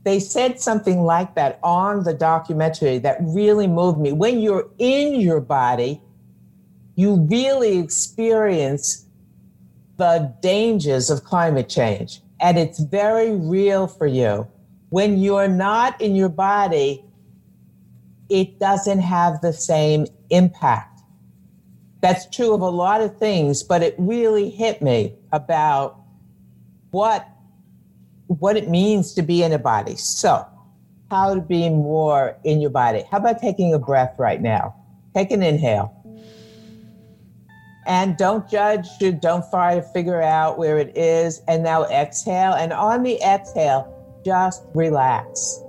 they 0.04 0.20
said 0.20 0.60
something 0.60 1.02
like 1.04 1.34
that 1.36 1.58
on 1.62 2.04
the 2.04 2.12
documentary 2.12 2.98
that 2.98 3.16
really 3.20 3.66
moved 3.66 3.98
me. 3.98 4.12
When 4.12 4.40
you're 4.40 4.68
in 4.78 5.20
your 5.20 5.40
body, 5.40 6.02
you 6.96 7.26
really 7.30 7.78
experience 7.78 9.06
the 9.96 10.34
dangers 10.42 11.08
of 11.08 11.24
climate 11.24 11.70
change. 11.70 12.20
And 12.40 12.58
it's 12.58 12.78
very 12.78 13.32
real 13.32 13.86
for 13.86 14.06
you. 14.06 14.46
When 14.90 15.18
you're 15.18 15.48
not 15.48 16.00
in 16.00 16.14
your 16.14 16.28
body, 16.28 17.04
it 18.28 18.58
doesn't 18.58 19.00
have 19.00 19.40
the 19.40 19.52
same 19.52 20.06
impact. 20.30 21.00
That's 22.00 22.28
true 22.34 22.54
of 22.54 22.60
a 22.60 22.68
lot 22.68 23.00
of 23.00 23.18
things, 23.18 23.62
but 23.62 23.82
it 23.82 23.94
really 23.98 24.50
hit 24.50 24.80
me 24.80 25.14
about 25.32 26.00
what 26.90 27.28
what 28.26 28.56
it 28.56 28.68
means 28.68 29.12
to 29.14 29.22
be 29.22 29.42
in 29.42 29.52
a 29.52 29.58
body. 29.58 29.96
So, 29.96 30.46
how 31.10 31.34
to 31.34 31.40
be 31.40 31.68
more 31.68 32.36
in 32.44 32.60
your 32.60 32.70
body. 32.70 33.02
How 33.10 33.18
about 33.18 33.40
taking 33.40 33.74
a 33.74 33.78
breath 33.78 34.14
right 34.18 34.40
now? 34.40 34.74
Take 35.14 35.32
an 35.32 35.42
inhale. 35.42 35.92
And 37.86 38.16
don't 38.16 38.48
judge, 38.48 38.86
don't 39.20 39.44
try 39.50 39.74
to 39.74 39.82
figure 39.82 40.22
out 40.22 40.58
where 40.58 40.78
it 40.78 40.96
is. 40.96 41.42
And 41.48 41.64
now 41.64 41.84
exhale. 41.86 42.52
And 42.52 42.72
on 42.72 43.02
the 43.02 43.20
exhale, 43.20 43.99
just 44.24 44.62
relax. 44.74 45.62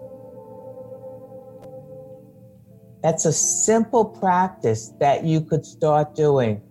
That's 3.03 3.25
a 3.25 3.33
simple 3.33 4.05
practice 4.05 4.93
that 4.99 5.23
you 5.23 5.41
could 5.41 5.65
start 5.65 6.15
doing. 6.15 6.61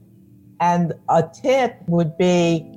And 0.61 0.93
a 1.09 1.29
tip 1.43 1.77
would 1.88 2.16
be 2.19 2.71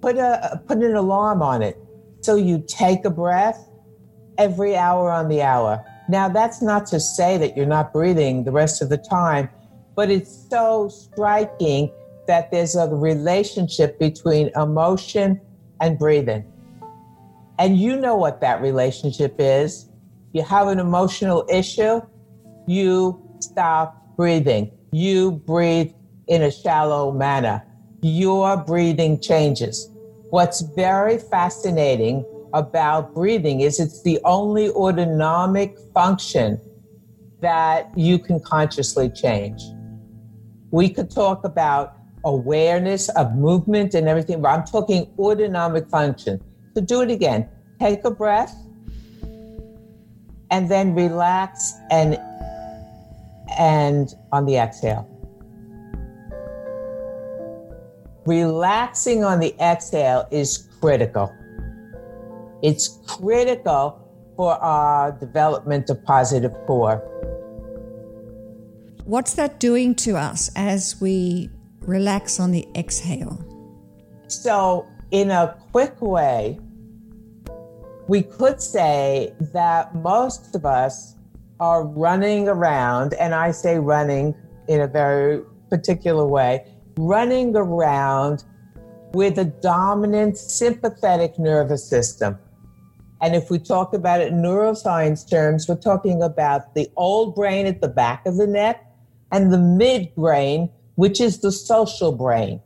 put 0.00 0.16
a 0.16 0.62
put 0.66 0.78
an 0.78 0.94
alarm 0.94 1.42
on 1.42 1.62
it. 1.62 1.76
So 2.22 2.36
you 2.36 2.64
take 2.66 3.04
a 3.04 3.10
breath 3.10 3.68
every 4.38 4.76
hour 4.76 5.10
on 5.10 5.28
the 5.28 5.42
hour. 5.42 5.84
Now, 6.08 6.28
that's 6.28 6.62
not 6.62 6.86
to 6.86 7.00
say 7.00 7.36
that 7.38 7.56
you're 7.56 7.66
not 7.66 7.92
breathing 7.92 8.44
the 8.44 8.52
rest 8.52 8.82
of 8.82 8.88
the 8.88 8.98
time, 8.98 9.48
but 9.94 10.10
it's 10.10 10.48
so 10.50 10.88
striking 10.88 11.90
that 12.26 12.50
there's 12.50 12.76
a 12.76 12.88
relationship 12.88 13.98
between 13.98 14.50
emotion 14.56 15.40
and 15.80 15.98
breathing. 15.98 16.51
And 17.62 17.78
you 17.78 17.94
know 17.94 18.16
what 18.16 18.40
that 18.40 18.60
relationship 18.60 19.36
is. 19.38 19.88
You 20.32 20.42
have 20.42 20.66
an 20.66 20.80
emotional 20.80 21.46
issue, 21.48 22.00
you 22.66 23.22
stop 23.38 24.16
breathing. 24.16 24.72
You 24.90 25.30
breathe 25.30 25.92
in 26.26 26.42
a 26.42 26.50
shallow 26.50 27.12
manner. 27.12 27.64
Your 28.02 28.56
breathing 28.56 29.20
changes. 29.20 29.88
What's 30.30 30.62
very 30.74 31.18
fascinating 31.18 32.24
about 32.52 33.14
breathing 33.14 33.60
is 33.60 33.78
it's 33.78 34.02
the 34.02 34.18
only 34.24 34.70
autonomic 34.70 35.76
function 35.94 36.60
that 37.42 37.92
you 37.96 38.18
can 38.18 38.40
consciously 38.40 39.08
change. 39.08 39.62
We 40.72 40.88
could 40.88 41.12
talk 41.12 41.44
about 41.44 41.94
awareness 42.24 43.08
of 43.10 43.36
movement 43.36 43.94
and 43.94 44.08
everything, 44.08 44.42
but 44.42 44.48
I'm 44.48 44.64
talking 44.64 45.06
autonomic 45.16 45.88
function. 45.88 46.40
So 46.74 46.80
do 46.80 47.02
it 47.02 47.10
again. 47.10 47.48
Take 47.80 48.04
a 48.04 48.10
breath 48.10 48.54
and 50.50 50.70
then 50.70 50.94
relax 50.94 51.74
and 51.90 52.18
and 53.58 54.14
on 54.30 54.46
the 54.46 54.56
exhale. 54.56 55.08
Relaxing 58.26 59.24
on 59.24 59.40
the 59.40 59.54
exhale 59.60 60.28
is 60.30 60.68
critical. 60.80 61.34
It's 62.62 63.00
critical 63.06 63.98
for 64.36 64.54
our 64.54 65.12
development 65.12 65.90
of 65.90 66.04
positive 66.04 66.52
core. 66.66 67.02
What's 69.04 69.34
that 69.34 69.58
doing 69.58 69.96
to 69.96 70.16
us 70.16 70.50
as 70.54 71.00
we 71.00 71.50
relax 71.80 72.38
on 72.38 72.52
the 72.52 72.66
exhale? 72.76 73.44
So, 74.28 74.86
in 75.12 75.30
a 75.30 75.54
quick 75.70 76.00
way, 76.00 76.58
we 78.08 78.22
could 78.22 78.60
say 78.60 79.32
that 79.52 79.94
most 79.94 80.54
of 80.56 80.64
us 80.64 81.16
are 81.60 81.86
running 81.86 82.48
around, 82.48 83.14
and 83.14 83.34
I 83.34 83.52
say 83.52 83.78
running 83.78 84.34
in 84.68 84.80
a 84.80 84.88
very 84.88 85.42
particular 85.70 86.26
way, 86.26 86.66
running 86.96 87.54
around 87.54 88.42
with 89.12 89.38
a 89.38 89.44
dominant 89.44 90.38
sympathetic 90.38 91.38
nervous 91.38 91.88
system. 91.88 92.38
And 93.20 93.36
if 93.36 93.50
we 93.50 93.58
talk 93.58 93.92
about 93.92 94.20
it 94.20 94.32
in 94.32 94.42
neuroscience 94.42 95.28
terms, 95.28 95.68
we're 95.68 95.76
talking 95.76 96.22
about 96.22 96.74
the 96.74 96.88
old 96.96 97.34
brain 97.36 97.66
at 97.66 97.80
the 97.80 97.88
back 97.88 98.26
of 98.26 98.36
the 98.36 98.46
neck 98.46 98.84
and 99.30 99.52
the 99.52 99.58
midbrain, 99.58 100.70
which 100.96 101.20
is 101.20 101.40
the 101.40 101.52
social 101.52 102.12
brain. 102.12 102.60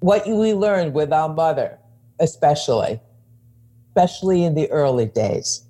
What 0.00 0.26
we 0.26 0.54
learned 0.54 0.94
with 0.94 1.12
our 1.12 1.28
mother, 1.28 1.77
especially, 2.20 3.00
especially 3.88 4.44
in 4.44 4.54
the 4.54 4.70
early 4.70 5.06
days. 5.06 5.64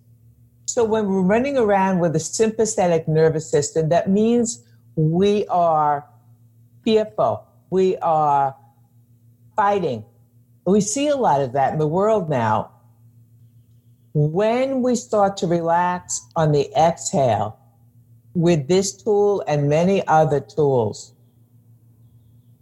So 0.66 0.84
when 0.84 1.06
we're 1.08 1.22
running 1.22 1.56
around 1.56 2.00
with 2.00 2.14
a 2.14 2.20
sympathetic 2.20 3.08
nervous 3.08 3.50
system, 3.50 3.88
that 3.88 4.11
means 4.11 4.64
we 4.96 5.46
are 5.48 6.06
fearful, 6.84 7.46
we 7.70 7.96
are 7.98 8.54
fighting. 9.56 10.04
We 10.66 10.80
see 10.80 11.08
a 11.08 11.16
lot 11.16 11.40
of 11.40 11.52
that 11.52 11.72
in 11.72 11.78
the 11.78 11.87
world 11.87 12.28
now. 12.28 12.70
When 14.12 14.82
we 14.82 14.94
start 14.94 15.37
to 15.38 15.46
relax 15.46 16.20
on 16.37 16.52
the 16.52 16.70
exhale 16.76 17.58
with 18.34 18.68
this 18.68 18.92
tool 19.02 19.42
and 19.48 19.68
many 19.68 20.06
other 20.06 20.40
tools, 20.40 21.14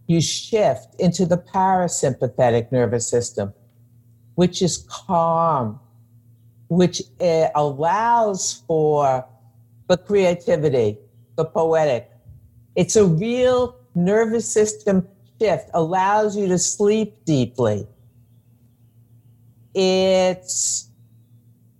you 0.06 0.20
shift 0.20 0.94
into 1.00 1.26
the 1.26 1.38
parasympathetic 1.38 2.70
nervous 2.70 3.08
system, 3.08 3.52
which 4.36 4.62
is 4.62 4.86
calm, 4.88 5.80
which 6.68 7.02
uh, 7.20 7.48
allows 7.54 8.62
for 8.66 9.26
the 9.88 9.96
creativity, 9.96 10.98
the 11.36 11.44
poetic. 11.44 12.10
It's 12.76 12.96
a 12.96 13.04
real 13.04 13.76
nervous 13.94 14.50
system 14.50 15.08
shift 15.40 15.70
allows 15.74 16.36
you 16.36 16.46
to 16.48 16.58
sleep 16.58 17.24
deeply. 17.24 17.86
It 19.74 20.50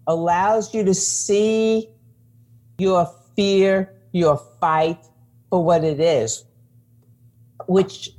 allows 0.07 0.75
you 0.75 0.85
to 0.85 0.95
see 0.95 1.91
your 2.79 3.11
fear, 3.35 3.95
your 4.13 4.41
fight 4.61 4.99
for 5.51 5.63
what 5.65 5.85
it 5.85 6.01
is, 6.01 6.45
which 7.67 8.11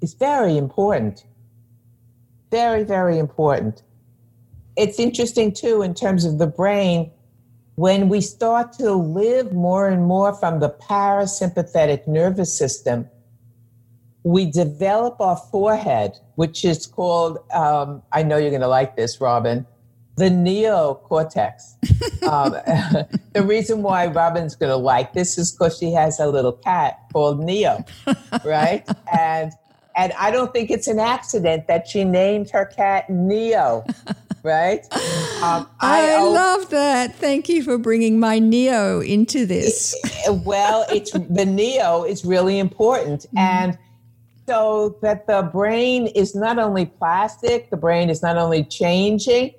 is 0.00 0.14
very 0.14 0.56
important. 0.56 1.24
Very, 2.50 2.84
very 2.84 3.18
important. 3.18 3.82
It's 4.76 4.98
interesting 4.98 5.52
too, 5.52 5.82
in 5.82 5.94
terms 5.94 6.24
of 6.24 6.38
the 6.38 6.46
brain, 6.46 7.10
when 7.74 8.08
we 8.08 8.20
start 8.20 8.72
to 8.74 8.92
live 8.92 9.52
more 9.52 9.88
and 9.88 10.04
more 10.04 10.34
from 10.34 10.60
the 10.60 10.70
parasympathetic 10.70 12.08
nervous 12.08 12.56
system, 12.56 13.08
we 14.24 14.50
develop 14.50 15.20
our 15.20 15.36
forehead, 15.36 16.12
which 16.34 16.64
is 16.64 16.86
called, 16.86 17.38
um, 17.52 18.02
I 18.12 18.22
know 18.22 18.36
you're 18.36 18.50
going 18.50 18.62
to 18.62 18.68
like 18.68 18.96
this, 18.96 19.20
Robyn, 19.20 19.64
the 20.16 20.24
neocortex. 20.24 21.76
um, 22.28 22.52
the 23.32 23.42
reason 23.42 23.82
why 23.82 24.08
Robyn's 24.08 24.56
going 24.56 24.70
to 24.70 24.76
like 24.76 25.12
this 25.12 25.38
is 25.38 25.52
because 25.52 25.78
she 25.78 25.92
has 25.92 26.18
a 26.18 26.26
little 26.26 26.52
cat 26.52 26.98
called 27.12 27.40
Neo, 27.40 27.84
right? 28.44 28.86
and 29.16 29.52
and 29.98 30.12
I 30.12 30.30
don't 30.30 30.52
think 30.52 30.70
it's 30.70 30.86
an 30.86 31.00
accident 31.00 31.66
that 31.66 31.88
she 31.88 32.04
named 32.04 32.50
her 32.50 32.64
cat 32.64 33.10
Neo, 33.10 33.84
right? 34.44 34.80
Um, 35.42 35.68
I, 35.80 36.14
I 36.14 36.22
love 36.22 36.70
that. 36.70 37.16
Thank 37.16 37.48
you 37.48 37.64
for 37.64 37.76
bringing 37.78 38.20
my 38.20 38.38
Neo 38.38 39.00
into 39.00 39.44
this. 39.44 39.94
well, 40.28 40.86
it's 40.88 41.10
the 41.10 41.44
Neo 41.44 42.04
is 42.04 42.24
really 42.24 42.60
important, 42.60 43.26
mm. 43.34 43.38
and 43.38 43.76
so 44.46 44.96
that 45.02 45.26
the 45.26 45.42
brain 45.52 46.06
is 46.06 46.34
not 46.34 46.58
only 46.58 46.86
plastic, 46.86 47.68
the 47.70 47.76
brain 47.76 48.08
is 48.08 48.22
not 48.22 48.38
only 48.38 48.64
changing, 48.64 49.52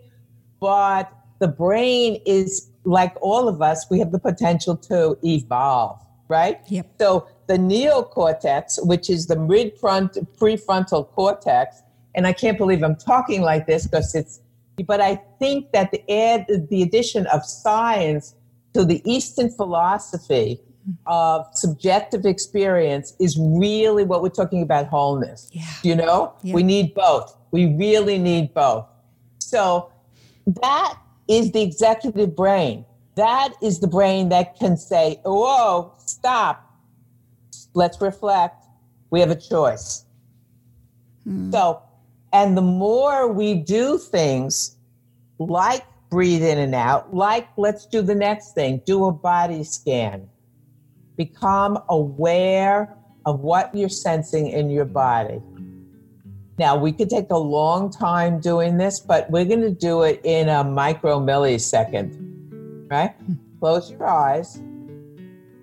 but 0.62 1.12
the 1.40 1.50
brain 1.50 2.22
is 2.26 2.72
like 2.86 3.14
all 3.22 3.50
of 3.50 3.62
us, 3.62 3.86
we 3.92 4.00
have 4.00 4.12
the 4.12 4.20
potential 4.20 4.76
to 4.78 5.18
evolve, 5.22 6.00
right? 6.30 6.60
Yep. 6.70 6.88
So 7.00 7.28
the 7.50 7.56
neocortex, 7.58 8.86
which 8.86 9.10
is 9.10 9.26
the 9.26 9.36
mid 9.36 9.76
front 9.80 10.14
prefrontal 10.40 11.10
cortex, 11.10 11.82
and 12.14 12.28
I 12.28 12.32
can't 12.32 12.60
believe 12.60 12.84
I'm 12.84 12.96
talking 12.96 13.42
like 13.42 13.66
this 13.66 13.88
because 13.88 14.14
it's, 14.14 14.40
but 14.86 15.02
I 15.02 15.16
think 15.40 15.72
that 15.72 15.92
the 15.92 16.00
add 16.12 16.46
the 16.70 16.84
addition 16.84 17.26
of 17.28 17.44
science 17.44 18.36
to 18.76 18.86
the 18.86 19.02
Eastern 19.04 19.50
philosophy 19.50 20.62
of 21.08 21.48
subjective 21.54 22.24
experience 22.24 23.16
is 23.20 23.36
really 23.40 24.04
what 24.04 24.22
we're 24.22 24.30
talking 24.30 24.62
about 24.62 24.86
wholeness. 24.86 25.50
Yeah. 25.52 25.64
You 25.82 25.96
know, 25.96 26.34
yeah. 26.44 26.54
we 26.54 26.62
need 26.62 26.94
both. 26.94 27.36
We 27.50 27.66
really 27.76 28.20
need 28.20 28.54
both. 28.54 28.86
So 29.40 29.92
that 30.46 31.00
is 31.28 31.52
the 31.52 31.64
executive 31.64 32.36
brain. 32.36 32.86
That 33.16 33.56
is 33.62 33.80
the 33.80 33.88
brain 33.88 34.30
that 34.30 34.58
can 34.60 34.78
say, 34.78 35.20
whoa, 35.26 35.94
stop. 35.98 36.69
Let's 37.74 38.02
reflect. 38.02 38.66
We 39.10 39.20
have 39.20 39.32
a 39.32 39.36
choice. 39.36 40.06
Hmm. 41.24 41.52
So, 41.52 41.82
and 42.34 42.58
the 42.58 42.62
more 42.62 43.32
we 43.32 43.56
do 43.56 43.98
things 43.98 44.78
like 45.40 45.86
breathe 46.10 46.44
in 46.44 46.58
and 46.58 46.76
out, 46.76 47.14
like 47.14 47.48
let's 47.58 47.86
do 47.86 48.02
the 48.02 48.16
next 48.16 48.54
thing, 48.54 48.82
do 48.86 49.06
a 49.06 49.12
body 49.12 49.64
scan 49.64 50.28
become 51.20 51.78
aware 51.90 52.96
of 53.26 53.42
what 53.42 53.76
you're 53.76 53.90
sensing 53.90 54.48
in 54.48 54.70
your 54.70 54.86
body. 54.86 55.42
Now, 56.58 56.78
we 56.78 56.94
could 56.94 57.10
take 57.10 57.30
a 57.30 57.38
long 57.38 57.92
time 57.92 58.40
doing 58.40 58.78
this, 58.78 59.02
but 59.02 59.30
we're 59.30 59.44
going 59.44 59.62
to 59.62 59.70
do 59.70 60.04
it 60.04 60.22
in 60.24 60.48
a 60.48 60.64
micro 60.64 61.20
millisecond, 61.20 62.90
right? 62.90 63.14
Close 63.60 63.92
your 63.92 64.08
eyes 64.08 64.62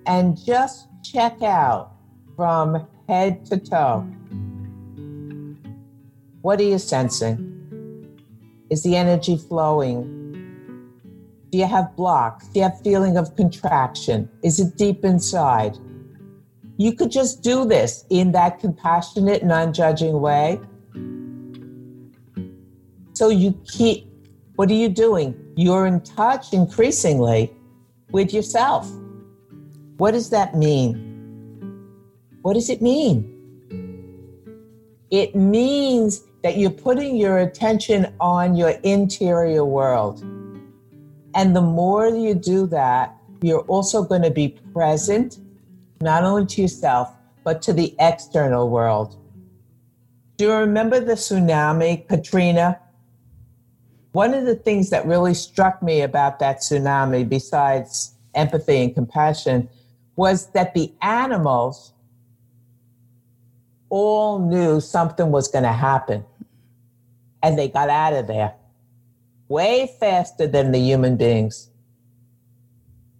and 0.06 0.38
just 0.44 0.88
check 1.02 1.42
out 1.42 1.95
from 2.36 2.86
head 3.08 3.44
to 3.46 3.56
toe. 3.56 4.06
What 6.42 6.60
are 6.60 6.64
you 6.64 6.78
sensing? 6.78 7.52
Is 8.70 8.82
the 8.82 8.94
energy 8.94 9.36
flowing? 9.36 10.12
Do 11.50 11.58
you 11.58 11.66
have 11.66 11.96
blocks? 11.96 12.46
Do 12.48 12.60
you 12.60 12.64
have 12.64 12.80
feeling 12.82 13.16
of 13.16 13.34
contraction? 13.36 14.28
Is 14.42 14.60
it 14.60 14.76
deep 14.76 15.04
inside? 15.04 15.78
You 16.76 16.92
could 16.92 17.10
just 17.10 17.42
do 17.42 17.64
this 17.64 18.04
in 18.10 18.32
that 18.32 18.60
compassionate, 18.60 19.44
non-judging 19.44 20.20
way. 20.20 20.60
So 23.14 23.30
you 23.30 23.58
keep 23.66 24.06
what 24.56 24.70
are 24.70 24.74
you 24.74 24.88
doing? 24.88 25.34
You're 25.54 25.86
in 25.86 26.00
touch 26.00 26.54
increasingly 26.54 27.54
with 28.10 28.32
yourself. 28.32 28.90
What 29.98 30.12
does 30.12 30.30
that 30.30 30.56
mean? 30.56 31.05
What 32.46 32.54
does 32.54 32.70
it 32.70 32.80
mean? 32.80 33.26
It 35.10 35.34
means 35.34 36.22
that 36.44 36.56
you're 36.56 36.70
putting 36.70 37.16
your 37.16 37.38
attention 37.38 38.14
on 38.20 38.54
your 38.54 38.70
interior 38.84 39.64
world. 39.64 40.20
And 41.34 41.56
the 41.56 41.60
more 41.60 42.06
you 42.06 42.34
do 42.34 42.68
that, 42.68 43.16
you're 43.42 43.62
also 43.62 44.04
going 44.04 44.22
to 44.22 44.30
be 44.30 44.50
present, 44.72 45.38
not 46.00 46.22
only 46.22 46.46
to 46.46 46.62
yourself, 46.62 47.12
but 47.42 47.62
to 47.62 47.72
the 47.72 47.96
external 47.98 48.70
world. 48.70 49.16
Do 50.36 50.44
you 50.44 50.52
remember 50.52 51.00
the 51.00 51.14
tsunami, 51.14 52.06
Katrina? 52.06 52.78
One 54.12 54.32
of 54.34 54.44
the 54.44 54.54
things 54.54 54.90
that 54.90 55.04
really 55.04 55.34
struck 55.34 55.82
me 55.82 56.02
about 56.02 56.38
that 56.38 56.58
tsunami, 56.58 57.28
besides 57.28 58.14
empathy 58.36 58.84
and 58.84 58.94
compassion, 58.94 59.68
was 60.14 60.46
that 60.50 60.74
the 60.74 60.92
animals 61.02 61.92
all 63.88 64.38
knew 64.38 64.80
something 64.80 65.30
was 65.30 65.48
going 65.48 65.64
to 65.64 65.72
happen 65.72 66.24
and 67.42 67.58
they 67.58 67.68
got 67.68 67.88
out 67.88 68.12
of 68.12 68.26
there 68.26 68.54
way 69.48 69.94
faster 70.00 70.46
than 70.46 70.72
the 70.72 70.78
human 70.78 71.16
beings 71.16 71.70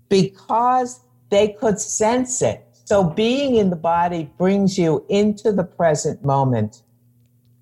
because 0.08 1.00
they 1.30 1.48
could 1.48 1.80
sense 1.80 2.42
it. 2.42 2.64
So 2.84 3.04
being 3.04 3.56
in 3.56 3.70
the 3.70 3.76
body 3.76 4.30
brings 4.38 4.78
you 4.78 5.04
into 5.08 5.52
the 5.52 5.64
present 5.64 6.24
moment, 6.24 6.82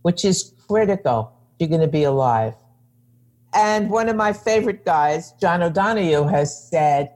which 0.02 0.24
is 0.24 0.52
critical. 0.68 1.32
You're 1.58 1.68
going 1.68 1.80
to 1.80 1.88
be 1.88 2.04
alive. 2.04 2.54
And 3.54 3.88
one 3.88 4.08
of 4.08 4.16
my 4.16 4.32
favorite 4.32 4.84
guys, 4.84 5.32
John 5.40 5.62
O'Donohue, 5.62 6.24
has 6.24 6.68
said, 6.68 7.12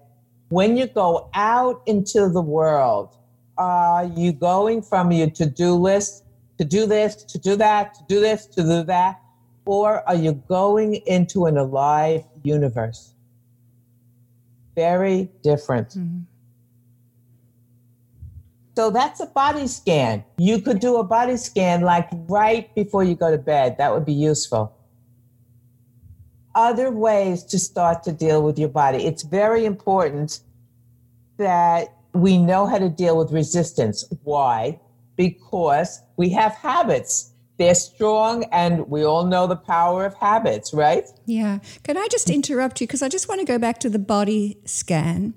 when 0.51 0.77
you 0.77 0.87
go 0.87 1.29
out 1.35 1.83
into 1.87 2.29
the 2.29 2.41
world, 2.41 3.15
are 3.59 4.05
you 4.05 4.33
going 4.33 4.81
from 4.83 5.13
your 5.13 5.31
to 5.31 5.47
do 5.47 5.75
list 5.75 6.25
to 6.59 6.65
do 6.65 6.87
this, 6.87 7.15
to 7.25 7.39
do 7.39 7.55
that, 7.55 7.95
to 7.95 8.01
do 8.09 8.21
this, 8.21 8.47
to 8.47 8.63
do 8.63 8.83
that? 8.85 9.21
or 9.69 10.09
are 10.09 10.15
you 10.15 10.33
going 10.33 10.95
into 11.07 11.45
an 11.45 11.59
alive 11.59 12.25
universe? 12.43 13.13
Very 14.75 15.29
different. 15.43 15.89
Mm-hmm. 15.91 16.21
So 18.75 18.89
that's 18.89 19.21
a 19.21 19.27
body 19.27 19.67
scan. 19.67 20.25
You 20.39 20.63
could 20.63 20.81
do 20.81 20.97
a 20.97 21.05
body 21.05 21.37
scan 21.37 21.83
like 21.83 22.09
right 22.13 22.75
before 22.75 23.05
you 23.05 23.15
go 23.15 23.31
to 23.31 23.37
bed. 23.37 23.77
That 23.77 23.93
would 23.93 24.07
be 24.07 24.15
useful. 24.15 24.75
Other 26.55 26.91
ways 26.91 27.45
to 27.45 27.59
start 27.59 28.03
to 28.05 28.13
deal 28.13 28.43
with 28.43 28.59
your 28.59 28.71
body. 28.71 29.05
It's 29.05 29.23
very 29.23 29.67
important 29.67 30.41
that 31.37 31.95
we 32.21 32.39
know 32.39 32.67
how 32.67 32.79
to 32.79 32.89
deal 32.89 33.17
with 33.17 33.33
resistance. 33.33 34.05
Why? 34.25 34.81
Because 35.17 36.01
we 36.17 36.31
have 36.31 36.53
habits 36.53 37.33
they're 37.59 37.75
strong 37.75 38.45
and 38.53 38.89
we 38.89 39.05
all 39.05 39.27
know 39.27 39.47
the 39.47 39.57
power 39.57 40.07
of 40.07 40.15
habits, 40.15 40.73
right? 40.73 41.05
Yeah. 41.27 41.59
Can 41.83 41.99
I 41.99 42.07
just 42.11 42.31
interrupt 42.31 42.81
you? 42.81 42.87
Because 42.87 43.03
I 43.03 43.09
just 43.09 43.29
want 43.29 43.41
to 43.41 43.45
go 43.45 43.59
back 43.59 43.81
to 43.81 43.91
the 43.91 43.99
body 43.99 44.59
scan. 44.65 45.35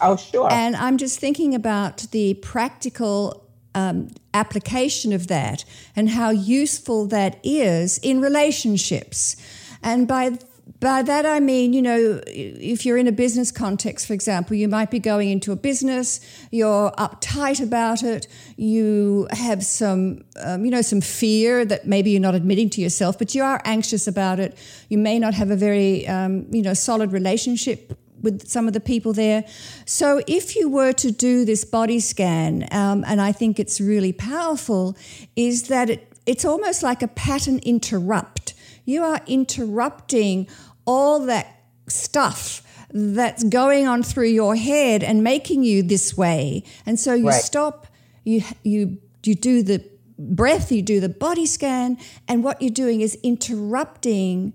Oh, 0.00 0.16
sure. 0.16 0.50
And 0.50 0.76
I'm 0.76 0.98
just 0.98 1.18
thinking 1.18 1.54
about 1.54 1.98
the 2.12 2.34
practical 2.34 3.48
um, 3.74 4.10
application 4.32 5.12
of 5.12 5.26
that 5.26 5.64
and 5.96 6.10
how 6.10 6.30
useful 6.30 7.06
that 7.08 7.40
is 7.42 7.98
in 7.98 8.20
relationships. 8.20 9.36
And 9.82 10.06
by 10.06 10.38
by 10.80 11.02
that 11.02 11.26
I 11.26 11.40
mean, 11.40 11.72
you 11.72 11.82
know, 11.82 12.20
if 12.26 12.86
you're 12.86 12.96
in 12.96 13.06
a 13.06 13.12
business 13.12 13.50
context, 13.50 14.06
for 14.06 14.14
example, 14.14 14.56
you 14.56 14.68
might 14.68 14.90
be 14.90 14.98
going 14.98 15.28
into 15.28 15.52
a 15.52 15.56
business, 15.56 16.20
you're 16.50 16.90
uptight 16.92 17.62
about 17.62 18.02
it, 18.02 18.26
you 18.56 19.26
have 19.30 19.64
some, 19.64 20.24
um, 20.42 20.64
you 20.64 20.70
know, 20.70 20.82
some 20.82 21.00
fear 21.00 21.64
that 21.66 21.86
maybe 21.86 22.10
you're 22.10 22.20
not 22.20 22.34
admitting 22.34 22.70
to 22.70 22.80
yourself, 22.80 23.18
but 23.18 23.34
you 23.34 23.42
are 23.42 23.60
anxious 23.64 24.06
about 24.06 24.40
it. 24.40 24.56
You 24.88 24.98
may 24.98 25.18
not 25.18 25.34
have 25.34 25.50
a 25.50 25.56
very, 25.56 26.06
um, 26.08 26.46
you 26.50 26.62
know, 26.62 26.74
solid 26.74 27.12
relationship 27.12 27.98
with 28.22 28.48
some 28.48 28.66
of 28.66 28.72
the 28.72 28.80
people 28.80 29.12
there. 29.12 29.44
So 29.84 30.22
if 30.26 30.56
you 30.56 30.70
were 30.70 30.92
to 30.94 31.10
do 31.10 31.44
this 31.44 31.64
body 31.64 32.00
scan, 32.00 32.66
um, 32.70 33.04
and 33.06 33.20
I 33.20 33.32
think 33.32 33.60
it's 33.60 33.82
really 33.82 34.14
powerful, 34.14 34.96
is 35.36 35.64
that 35.64 35.90
it, 35.90 36.10
it's 36.24 36.46
almost 36.46 36.82
like 36.82 37.02
a 37.02 37.08
pattern 37.08 37.58
interrupt 37.58 38.53
you 38.84 39.02
are 39.02 39.20
interrupting 39.26 40.48
all 40.86 41.20
that 41.26 41.62
stuff 41.88 42.62
that's 42.90 43.42
going 43.44 43.86
on 43.86 44.02
through 44.02 44.28
your 44.28 44.54
head 44.54 45.02
and 45.02 45.24
making 45.24 45.64
you 45.64 45.82
this 45.82 46.16
way. 46.16 46.62
And 46.86 46.98
so 46.98 47.12
you 47.14 47.28
right. 47.28 47.42
stop, 47.42 47.86
you 48.24 48.42
you 48.62 48.98
you 49.24 49.34
do 49.34 49.62
the 49.62 49.84
breath, 50.18 50.70
you 50.70 50.82
do 50.82 51.00
the 51.00 51.08
body 51.08 51.46
scan, 51.46 51.98
and 52.28 52.44
what 52.44 52.62
you're 52.62 52.70
doing 52.70 53.00
is 53.00 53.18
interrupting. 53.22 54.54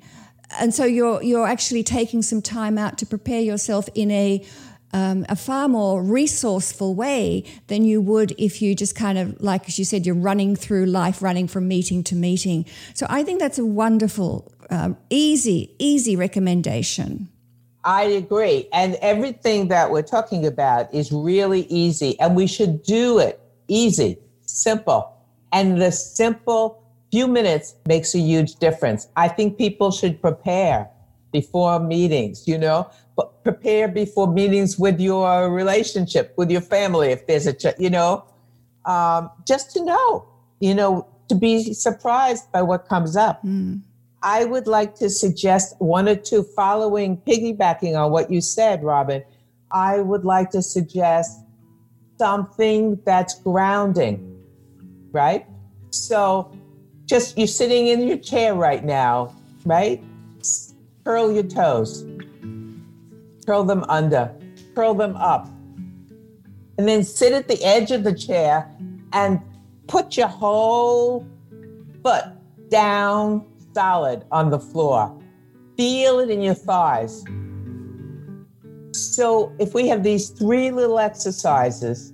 And 0.59 0.73
so 0.73 0.85
you're 0.85 1.21
you're 1.21 1.47
actually 1.47 1.83
taking 1.83 2.21
some 2.21 2.41
time 2.41 2.77
out 2.77 2.97
to 2.99 3.05
prepare 3.05 3.41
yourself 3.41 3.89
in 3.93 4.09
a 4.09 4.45
um, 4.93 5.25
a 5.29 5.35
far 5.35 5.67
more 5.67 6.01
resourceful 6.01 6.95
way 6.95 7.43
than 7.67 7.83
you 7.83 8.01
would 8.01 8.33
if 8.37 8.61
you 8.61 8.75
just 8.75 8.95
kind 8.95 9.17
of, 9.17 9.39
like 9.41 9.67
as 9.67 9.77
you 9.77 9.85
said, 9.85 10.05
you're 10.05 10.15
running 10.15 10.55
through 10.55 10.85
life, 10.85 11.21
running 11.21 11.47
from 11.47 11.67
meeting 11.67 12.03
to 12.05 12.15
meeting. 12.15 12.65
So 12.93 13.05
I 13.09 13.23
think 13.23 13.39
that's 13.39 13.59
a 13.59 13.65
wonderful, 13.65 14.51
um, 14.69 14.97
easy, 15.09 15.75
easy 15.79 16.15
recommendation. 16.15 17.29
I 17.83 18.03
agree. 18.03 18.67
And 18.73 18.95
everything 18.95 19.69
that 19.69 19.89
we're 19.91 20.01
talking 20.01 20.45
about 20.45 20.93
is 20.93 21.11
really 21.11 21.61
easy, 21.69 22.19
and 22.19 22.35
we 22.35 22.45
should 22.45 22.83
do 22.83 23.19
it 23.19 23.39
easy, 23.67 24.17
simple. 24.45 25.13
And 25.51 25.81
the 25.81 25.91
simple 25.91 26.83
few 27.11 27.27
minutes 27.27 27.75
makes 27.87 28.13
a 28.13 28.19
huge 28.19 28.55
difference. 28.55 29.07
I 29.15 29.27
think 29.29 29.57
people 29.57 29.91
should 29.91 30.21
prepare 30.21 30.89
before 31.31 31.79
meetings, 31.79 32.47
you 32.47 32.57
know, 32.57 32.89
prepare 33.51 33.87
before 33.87 34.31
meetings 34.31 34.77
with 34.77 34.99
your 34.99 35.51
relationship, 35.51 36.33
with 36.37 36.51
your 36.51 36.61
family, 36.61 37.09
if 37.09 37.25
there's 37.25 37.47
a, 37.47 37.53
ch- 37.53 37.79
you 37.79 37.89
know, 37.89 38.23
um, 38.85 39.29
just 39.47 39.71
to 39.71 39.83
know, 39.83 40.27
you 40.59 40.75
know, 40.75 41.07
to 41.29 41.35
be 41.35 41.73
surprised 41.73 42.51
by 42.51 42.61
what 42.61 42.87
comes 42.87 43.15
up. 43.15 43.43
Mm. 43.43 43.81
I 44.21 44.45
would 44.45 44.67
like 44.67 44.95
to 44.95 45.09
suggest 45.09 45.75
one 45.79 46.07
or 46.07 46.15
two 46.15 46.43
following, 46.43 47.17
piggybacking 47.17 47.97
on 47.97 48.11
what 48.11 48.29
you 48.29 48.41
said, 48.41 48.83
Robyn. 48.83 49.23
I 49.71 49.99
would 49.99 50.25
like 50.25 50.49
to 50.51 50.61
suggest 50.61 51.39
something 52.17 52.99
that's 53.05 53.39
grounding, 53.41 54.43
right? 55.11 55.45
So 55.91 56.51
just 57.05 57.37
you're 57.37 57.47
sitting 57.47 57.87
in 57.87 58.05
your 58.07 58.17
chair 58.17 58.53
right 58.53 58.83
now, 58.83 59.33
right? 59.65 60.03
Curl 61.05 61.31
your 61.31 61.43
toes, 61.43 62.05
curl 63.49 63.63
them 63.63 63.83
under, 63.89 64.31
curl 64.75 64.93
them 64.93 65.15
up. 65.15 65.47
And 66.77 66.87
then 66.87 67.03
sit 67.03 67.33
at 67.33 67.47
the 67.47 67.59
edge 67.63 67.89
of 67.89 68.03
the 68.03 68.13
chair 68.13 68.71
and 69.11 69.41
put 69.87 70.15
your 70.15 70.27
whole 70.27 71.25
foot 72.03 72.25
down 72.69 73.43
solid 73.73 74.23
on 74.31 74.51
the 74.51 74.59
floor. 74.59 75.19
Feel 75.77 76.19
it 76.19 76.29
in 76.29 76.43
your 76.43 76.53
thighs. 76.53 77.23
So, 78.91 79.51
if 79.57 79.73
we 79.73 79.87
have 79.87 80.03
these 80.03 80.29
three 80.29 80.69
little 80.69 80.99
exercises, 80.99 82.13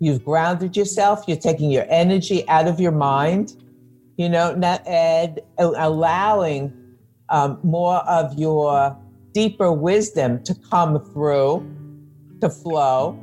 you've 0.00 0.22
grounded 0.22 0.76
yourself, 0.76 1.24
you're 1.26 1.38
taking 1.38 1.70
your 1.70 1.86
energy 1.88 2.46
out 2.48 2.68
of 2.68 2.78
your 2.78 2.92
mind, 2.92 3.54
you 4.18 4.28
know, 4.28 4.54
not, 4.54 4.86
and 4.86 5.40
allowing 5.56 6.74
um, 7.30 7.58
more 7.62 7.96
of 8.06 8.38
your 8.38 8.94
deeper 9.32 9.72
wisdom 9.72 10.42
to 10.44 10.54
come 10.70 11.04
through, 11.12 11.66
to 12.40 12.50
flow. 12.50 13.18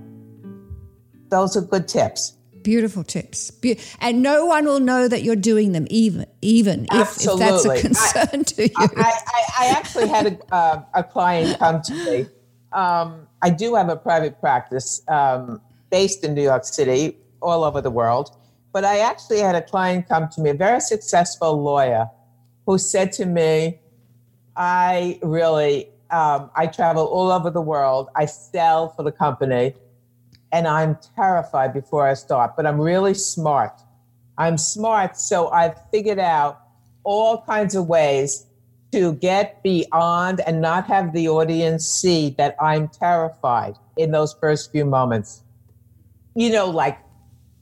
Those 1.30 1.58
are 1.58 1.62
good 1.62 1.88
tips. 1.88 2.34
Beautiful 2.62 3.04
tips. 3.04 3.52
Be- 3.52 3.80
and 4.00 4.24
no 4.24 4.46
one 4.46 4.66
will 4.66 4.80
know 4.80 5.08
that 5.08 5.22
you're 5.24 5.36
doing 5.36 5.72
them, 5.72 5.86
even 5.90 6.26
even 6.42 6.88
if, 6.92 7.18
if 7.22 7.38
that's 7.38 7.66
a 7.66 7.80
concern 7.80 8.40
I, 8.40 8.44
to 8.44 8.64
you. 8.64 8.74
I, 8.78 9.14
I, 9.28 9.44
I, 9.60 9.68
actually 9.78 10.08
had 10.08 10.28
a, 10.28 10.56
uh, 10.56 10.84
a 10.94 11.04
client 11.04 11.60
come 11.60 11.82
to 11.82 11.94
me. 11.94 12.28
Um, 12.72 13.28
I 13.42 13.50
do 13.52 13.76
have 13.76 13.90
a 13.90 13.96
private 13.96 14.40
practice 14.40 15.02
um, 15.08 15.62
based 15.92 16.24
in 16.24 16.34
New 16.34 16.42
York 16.42 16.66
City, 16.66 17.18
all 17.42 17.64
over 17.64 17.82
the 17.82 17.92
world. 17.92 18.36
But 18.74 18.84
I 18.84 19.00
actually 19.00 19.40
had 19.40 19.56
a 19.56 19.62
client 19.62 20.10
come 20.10 20.28
to 20.30 20.42
me, 20.42 20.50
a 20.50 20.54
very 20.54 20.82
successful 20.82 21.62
lawyer, 21.62 22.10
who 22.66 22.78
said 22.78 23.12
to 23.14 23.26
me, 23.26 23.80
I 24.58 25.20
really, 25.22 25.90
um, 26.16 26.50
I 26.56 26.68
travel 26.68 27.06
all 27.06 27.30
over 27.30 27.50
the 27.50 27.62
world. 27.62 28.08
I 28.16 28.26
sell 28.26 28.90
for 28.90 29.04
the 29.04 29.12
company 29.12 29.74
and 30.54 30.66
I'm 30.66 30.98
terrified 31.14 31.74
before 31.74 32.08
I 32.08 32.14
start, 32.14 32.56
but 32.56 32.66
I'm 32.66 32.80
really 32.80 33.14
smart. 33.14 33.82
I'm 34.38 34.58
smart, 34.58 35.18
so 35.18 35.50
I've 35.50 35.78
figured 35.92 36.20
out 36.20 36.62
all 37.04 37.42
kinds 37.42 37.76
of 37.76 37.88
ways 37.88 38.46
to 38.94 39.16
get 39.16 39.62
beyond 39.62 40.40
and 40.48 40.62
not 40.62 40.88
have 40.88 41.12
the 41.12 41.28
audience 41.28 41.86
see 41.86 42.30
that 42.38 42.56
I'm 42.62 42.88
terrified 42.88 43.76
in 43.98 44.12
those 44.12 44.34
first 44.40 44.72
few 44.72 44.86
moments. 44.86 45.44
You 46.34 46.50
know, 46.50 46.70
like 46.70 46.98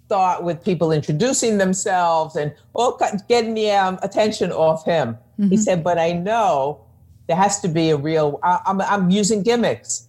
thought 0.09 0.43
with 0.43 0.63
people 0.63 0.91
introducing 0.91 1.57
themselves 1.57 2.35
and 2.35 2.53
all 2.73 2.99
getting 3.27 3.55
the 3.55 3.71
um, 3.71 3.97
attention 4.03 4.51
off 4.51 4.85
him. 4.85 5.17
Mm-hmm. 5.39 5.49
He 5.49 5.57
said, 5.57 5.83
"But 5.83 5.97
I 5.97 6.11
know 6.11 6.83
there 7.27 7.38
has 7.38 7.59
to 7.62 7.67
be 7.67 7.89
a 7.89 7.97
real. 7.97 8.39
I, 8.43 8.59
I'm 8.65 8.81
I'm 8.81 9.09
using 9.09 9.43
gimmicks," 9.43 10.07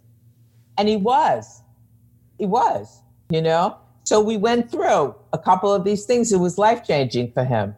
and 0.76 0.88
he 0.88 0.96
was 0.96 1.62
he 2.38 2.46
was, 2.46 3.00
you 3.30 3.42
know? 3.42 3.78
So 4.04 4.20
we 4.20 4.36
went 4.36 4.70
through 4.70 5.14
a 5.32 5.38
couple 5.38 5.72
of 5.72 5.84
these 5.84 6.04
things. 6.04 6.32
It 6.32 6.38
was 6.38 6.58
life 6.58 6.86
changing 6.86 7.32
for 7.32 7.44
him. 7.44 7.74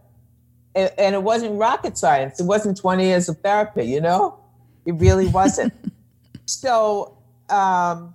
And 0.74 1.14
it 1.14 1.22
wasn't 1.22 1.58
rocket 1.58 1.96
science. 1.96 2.38
It 2.40 2.44
wasn't 2.44 2.76
20 2.76 3.04
years 3.04 3.28
of 3.28 3.38
therapy, 3.40 3.84
you 3.84 4.00
know? 4.00 4.38
It 4.84 4.92
really 4.92 5.28
wasn't. 5.28 5.72
so 6.46 7.16
um, 7.48 8.14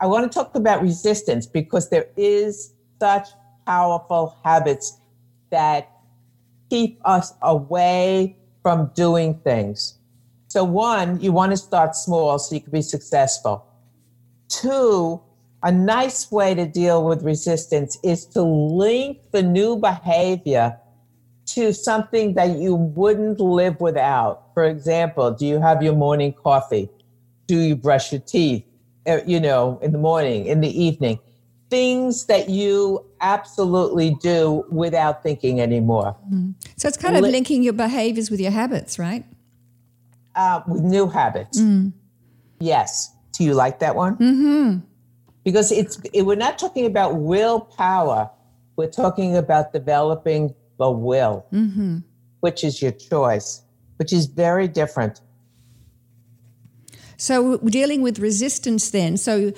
I 0.00 0.06
want 0.06 0.30
to 0.30 0.34
talk 0.36 0.54
about 0.54 0.82
resistance 0.82 1.46
because 1.46 1.90
there 1.90 2.06
is 2.16 2.72
such 2.98 3.28
powerful 3.66 4.36
habits 4.42 4.98
that 5.50 5.90
keep 6.70 7.00
us 7.04 7.34
away 7.42 8.36
from 8.62 8.90
doing 8.94 9.34
things. 9.44 9.98
So, 10.54 10.62
one, 10.62 11.20
you 11.20 11.32
want 11.32 11.50
to 11.50 11.56
start 11.56 11.96
small 11.96 12.38
so 12.38 12.54
you 12.54 12.60
can 12.60 12.70
be 12.70 12.80
successful. 12.80 13.66
Two, 14.48 15.20
a 15.64 15.72
nice 15.72 16.30
way 16.30 16.54
to 16.54 16.64
deal 16.64 17.04
with 17.04 17.24
resistance 17.24 17.98
is 18.04 18.24
to 18.26 18.42
link 18.42 19.18
the 19.32 19.42
new 19.42 19.74
behavior 19.74 20.78
to 21.46 21.74
something 21.74 22.34
that 22.34 22.50
you 22.56 22.76
wouldn't 22.76 23.40
live 23.40 23.80
without. 23.80 24.54
For 24.54 24.62
example, 24.62 25.32
do 25.32 25.44
you 25.44 25.58
have 25.58 25.82
your 25.82 25.96
morning 25.96 26.32
coffee? 26.32 26.88
Do 27.48 27.58
you 27.58 27.74
brush 27.74 28.12
your 28.12 28.20
teeth? 28.20 28.64
Uh, 29.08 29.22
you 29.26 29.40
know, 29.40 29.80
in 29.82 29.90
the 29.90 29.98
morning, 29.98 30.46
in 30.46 30.60
the 30.60 30.70
evening, 30.70 31.18
things 31.68 32.26
that 32.26 32.48
you 32.48 33.04
absolutely 33.20 34.14
do 34.22 34.64
without 34.70 35.20
thinking 35.24 35.60
anymore. 35.60 36.16
Mm-hmm. 36.26 36.52
So 36.76 36.86
it's 36.86 36.96
kind 36.96 37.16
of 37.16 37.22
linking 37.22 37.64
your 37.64 37.72
behaviors 37.72 38.30
with 38.30 38.38
your 38.40 38.52
habits, 38.52 39.00
right? 39.00 39.24
Uh, 40.36 40.62
with 40.66 40.82
new 40.82 41.06
habits. 41.06 41.60
Mm. 41.60 41.92
Yes. 42.58 43.14
Do 43.32 43.44
you 43.44 43.54
like 43.54 43.78
that 43.78 43.94
one? 43.94 44.16
Mm-hmm. 44.16 44.78
Because 45.44 45.70
it's 45.70 46.00
it, 46.12 46.22
we're 46.22 46.34
not 46.36 46.58
talking 46.58 46.86
about 46.86 47.16
willpower. 47.16 48.30
We're 48.76 48.90
talking 48.90 49.36
about 49.36 49.72
developing 49.72 50.54
the 50.78 50.90
will, 50.90 51.46
mm-hmm. 51.52 51.98
which 52.40 52.64
is 52.64 52.82
your 52.82 52.90
choice, 52.90 53.62
which 53.98 54.12
is 54.12 54.26
very 54.26 54.66
different. 54.66 55.20
So 57.16 57.56
we're 57.58 57.70
dealing 57.70 58.02
with 58.02 58.18
resistance 58.18 58.90
then. 58.90 59.16
So 59.16 59.52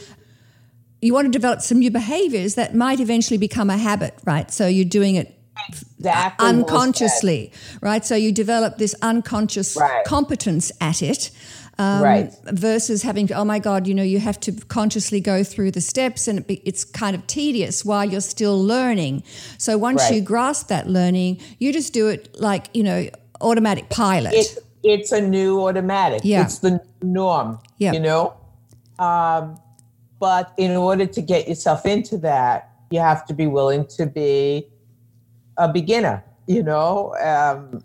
you 1.01 1.15
want 1.15 1.27
to 1.27 1.31
develop 1.31 1.61
some 1.61 1.79
new 1.79 1.91
behaviors 1.91 2.55
that 2.55 2.75
might 2.75 3.01
eventually 3.01 3.39
become 3.39 3.71
a 3.71 3.77
habit, 3.77 4.15
right? 4.25 4.51
So 4.51 4.67
you're 4.67 4.85
doing 4.85 5.15
it 5.15 5.36
exactly 5.69 6.47
unconsciously, 6.47 7.53
right? 7.81 8.05
So 8.05 8.15
you 8.15 8.33
develop 8.33 8.79
this 8.79 8.95
unconscious 9.03 9.77
right. 9.77 10.05
competence 10.05 10.73
at 10.81 11.03
it. 11.03 11.31
Um, 11.79 12.03
right. 12.03 12.35
Versus 12.45 13.03
having, 13.03 13.31
oh 13.35 13.45
my 13.45 13.59
God, 13.59 13.87
you 13.87 13.95
know, 13.95 14.03
you 14.03 14.19
have 14.19 14.41
to 14.41 14.53
consciously 14.53 15.21
go 15.21 15.45
through 15.45 15.73
the 15.73 15.83
steps 15.83 16.27
and 16.27 16.39
it 16.39 16.63
it's 16.65 16.85
kind 16.85 17.15
of 17.15 17.27
tedious 17.27 17.85
while 17.85 18.05
you're 18.07 18.23
still 18.23 18.59
learning. 18.59 19.23
So 19.59 19.77
once 19.77 20.03
right. 20.05 20.15
you 20.15 20.21
grasp 20.23 20.69
that 20.69 20.89
learning, 20.89 21.39
you 21.59 21.75
just 21.75 21.93
do 21.93 22.09
it 22.09 22.41
like, 22.41 22.71
you 22.73 22.83
know, 22.83 23.11
automatic 23.43 23.91
pilot. 23.91 24.33
It, 24.33 24.59
it's 24.83 25.13
a 25.13 25.21
new 25.21 25.61
automatic. 25.61 26.23
Yeah. 26.25 26.45
It's 26.45 26.61
the 26.61 26.81
norm, 27.03 27.59
yeah. 27.77 27.93
you 27.93 28.01
know? 28.01 28.35
Um, 28.99 29.61
but 30.19 30.55
in 30.57 30.77
order 30.77 31.05
to 31.05 31.21
get 31.21 31.47
yourself 31.47 31.85
into 31.85 32.17
that, 32.19 32.71
you 32.91 33.01
have 33.01 33.27
to 33.27 33.35
be 33.35 33.47
willing 33.47 33.87
to 33.99 34.07
be 34.07 34.67
a 35.57 35.69
beginner, 35.73 36.25
you 36.47 36.63
know? 36.63 37.15
Um, 37.17 37.83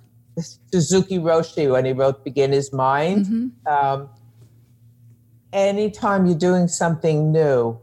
Suzuki 0.72 1.18
Roshi 1.18 1.72
when 1.72 1.86
he 1.86 1.92
wrote 1.92 2.24
Beginner's 2.24 2.72
Mind. 2.72 3.26
Mm-hmm. 3.26 3.68
Um, 3.68 4.10
anytime 5.52 6.26
you're 6.26 6.38
doing 6.38 6.68
something 6.68 7.32
new, 7.32 7.80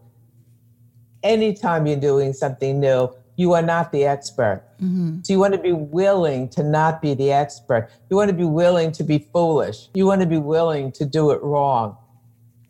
anytime 1.22 1.87
you're 1.87 2.01
doing 2.01 2.33
something 2.33 2.81
new, 2.81 3.14
you 3.37 3.53
are 3.53 3.62
not 3.62 3.92
the 3.92 4.05
expert. 4.05 4.64
Mm-hmm. 4.81 5.20
So 5.22 5.33
you 5.33 5.38
want 5.38 5.55
to 5.55 5.61
be 5.61 5.72
willing 5.72 6.48
to 6.51 6.62
not 6.62 7.01
be 7.01 7.14
the 7.14 7.31
expert. 7.31 7.90
You 8.11 8.16
want 8.16 8.31
to 8.31 8.37
be 8.37 8.44
willing 8.44 8.90
to 8.92 9.05
be 9.05 9.18
foolish. 9.33 9.88
You 9.94 10.07
want 10.07 10.22
to 10.22 10.27
be 10.27 10.38
willing 10.38 10.90
to 10.92 11.05
do 11.05 11.31
it 11.31 11.42
wrong. 11.42 11.96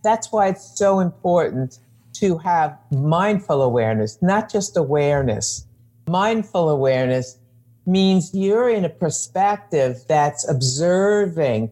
That's 0.05 0.31
why 0.31 0.49
it's 0.49 0.79
so 0.79 1.01
important 1.01 1.79
to 2.15 2.39
have 2.39 2.77
mindful 2.91 3.63
awareness, 3.63 4.19
not 4.21 4.51
just 4.51 4.77
awareness. 4.77 5.65
Mindful 6.09 6.71
awareness 6.71 7.39
means 7.87 8.31
you're 8.35 8.69
in 8.69 8.85
a 8.85 8.89
perspective 8.89 10.05
that's 10.09 10.49
observing 10.49 11.71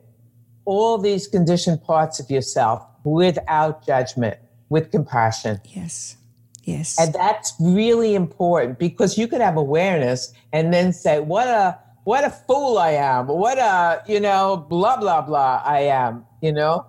all 0.64 0.98
these 0.98 1.26
conditioned 1.26 1.82
parts 1.82 2.18
of 2.20 2.30
yourself 2.30 2.84
without 3.04 3.86
judgment, 3.86 4.38
with 4.68 4.90
compassion. 4.90 5.60
Yes. 5.64 6.16
Yes. 6.64 6.98
And 6.98 7.14
that's 7.14 7.54
really 7.60 8.14
important 8.16 8.78
because 8.78 9.16
you 9.16 9.28
could 9.28 9.40
have 9.40 9.56
awareness 9.56 10.32
and 10.52 10.74
then 10.74 10.92
say, 10.92 11.20
what 11.20 11.46
a 11.46 11.78
what 12.02 12.24
a 12.24 12.30
fool 12.30 12.78
I 12.78 12.90
am, 12.90 13.26
what 13.26 13.58
a, 13.58 14.02
you 14.06 14.20
know, 14.20 14.64
blah, 14.68 14.96
blah, 14.96 15.22
blah 15.22 15.60
I 15.64 15.80
am, 15.80 16.24
you 16.40 16.52
know? 16.52 16.86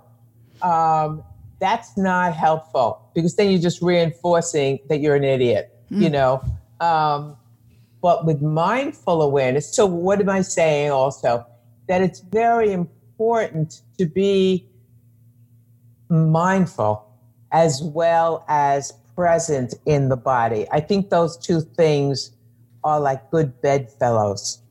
Um, 0.61 1.23
that's 1.59 1.97
not 1.97 2.35
helpful 2.35 3.01
because 3.15 3.35
then 3.35 3.49
you're 3.49 3.61
just 3.61 3.81
reinforcing 3.81 4.77
that 4.89 4.99
you're 4.99 5.15
an 5.15 5.23
idiot, 5.23 5.75
mm. 5.91 6.03
you 6.03 6.09
know? 6.11 6.43
Um, 6.79 7.37
but 8.01 8.25
with 8.25 8.41
mindful 8.41 9.21
awareness, 9.21 9.75
so 9.75 9.85
what 9.85 10.19
am 10.21 10.29
I 10.29 10.41
saying 10.41 10.91
also? 10.91 11.45
That 11.87 12.01
it's 12.01 12.19
very 12.19 12.71
important 12.71 13.81
to 13.97 14.05
be 14.05 14.67
mindful 16.09 17.05
as 17.51 17.81
well 17.81 18.45
as 18.47 18.93
present 19.15 19.73
in 19.85 20.09
the 20.09 20.17
body. 20.17 20.67
I 20.71 20.79
think 20.79 21.09
those 21.09 21.37
two 21.37 21.61
things 21.61 22.31
are 22.83 22.99
like 22.99 23.29
good 23.31 23.61
bedfellows. 23.61 24.61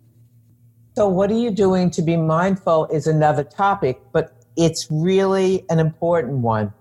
So, 0.97 1.09
what 1.09 1.31
are 1.31 1.39
you 1.39 1.51
doing 1.51 1.91
to 1.91 2.03
be 2.03 2.17
mindful 2.17 2.87
is 2.87 3.07
another 3.07 3.45
topic, 3.45 4.01
but 4.13 4.33
it's 4.57 4.87
really 4.91 5.65
an 5.69 5.79
important 5.79 6.39
one. 6.39 6.73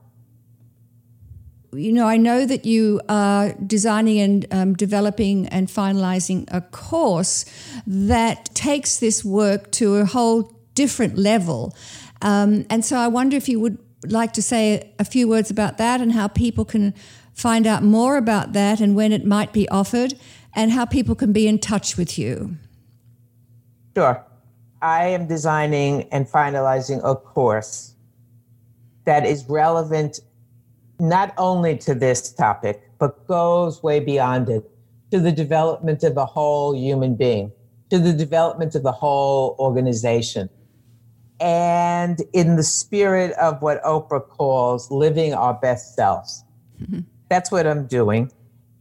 You 1.77 1.91
know, 1.91 2.07
I 2.07 2.17
know 2.17 2.45
that 2.45 2.65
you 2.65 3.01
are 3.09 3.53
designing 3.65 4.19
and 4.19 4.45
um, 4.51 4.73
developing 4.73 5.47
and 5.47 5.67
finalizing 5.67 6.45
a 6.51 6.61
course 6.61 7.45
that 7.85 8.53
takes 8.55 8.97
this 8.97 9.23
work 9.23 9.71
to 9.73 9.95
a 9.95 10.05
whole 10.05 10.53
different 10.73 11.17
level. 11.17 11.75
Um, 12.21 12.65
and 12.69 12.83
so 12.83 12.97
I 12.97 13.07
wonder 13.07 13.35
if 13.37 13.49
you 13.49 13.59
would 13.59 13.77
like 14.07 14.33
to 14.33 14.41
say 14.41 14.93
a 14.99 15.05
few 15.05 15.27
words 15.27 15.49
about 15.49 15.77
that 15.77 16.01
and 16.01 16.11
how 16.11 16.27
people 16.27 16.65
can 16.65 16.93
find 17.33 17.67
out 17.67 17.83
more 17.83 18.17
about 18.17 18.53
that 18.53 18.79
and 18.79 18.95
when 18.95 19.11
it 19.11 19.25
might 19.25 19.51
be 19.51 19.67
offered 19.69 20.13
and 20.53 20.71
how 20.71 20.85
people 20.85 21.15
can 21.15 21.33
be 21.33 21.47
in 21.47 21.59
touch 21.59 21.97
with 21.97 22.17
you. 22.17 22.55
Sure. 23.95 24.23
I 24.81 25.07
am 25.07 25.27
designing 25.27 26.03
and 26.11 26.27
finalizing 26.27 27.01
a 27.03 27.15
course 27.15 27.95
that 29.05 29.25
is 29.25 29.45
relevant 29.49 30.19
not 30.99 31.33
only 31.37 31.77
to 31.79 31.93
this 31.93 32.31
topic, 32.31 32.81
but 32.99 33.27
goes 33.27 33.83
way 33.83 33.99
beyond 33.99 34.49
it 34.49 34.69
to 35.11 35.19
the 35.19 35.31
development 35.31 36.03
of 36.03 36.15
the 36.15 36.25
whole 36.25 36.75
human 36.75 37.15
being, 37.15 37.51
to 37.89 37.99
the 37.99 38.13
development 38.13 38.75
of 38.75 38.83
the 38.83 38.91
whole 38.91 39.55
organization. 39.59 40.49
And 41.39 42.21
in 42.33 42.55
the 42.55 42.63
spirit 42.63 43.33
of 43.33 43.61
what 43.61 43.83
Oprah 43.83 44.27
calls 44.27 44.89
living 44.89 45.33
our 45.33 45.53
best 45.53 45.95
selves. 45.95 46.43
Mm-hmm. 46.81 47.01
That's 47.29 47.51
what 47.51 47.67
I'm 47.67 47.87
doing. 47.87 48.31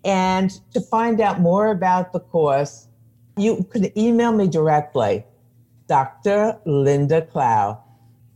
And 0.05 0.51
to 0.73 0.81
find 0.81 1.21
out 1.21 1.41
more 1.41 1.69
about 1.69 2.13
the 2.13 2.21
course, 2.21 2.89
you 3.37 3.67
could 3.71 3.91
email 3.97 4.33
me 4.33 4.47
directly, 4.47 5.25
Dr. 5.89 6.59
Lynda 6.67 7.29
Klau. 7.31 7.79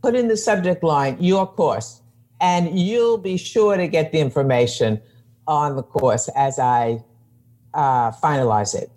Put 0.01 0.15
in 0.15 0.27
the 0.27 0.37
subject 0.37 0.83
line, 0.83 1.17
your 1.19 1.45
course, 1.45 1.98
and 2.41 2.79
you'll 2.79 3.17
be 3.17 3.37
sure 3.37 3.77
to 3.77 3.87
get 3.87 4.11
the 4.11 4.19
information 4.19 5.01
on 5.47 5.75
the 5.75 5.83
course 5.83 6.29
as 6.35 6.59
I 6.59 7.03
uh, 7.73 8.11
finalize 8.11 8.75
it. 8.75 8.91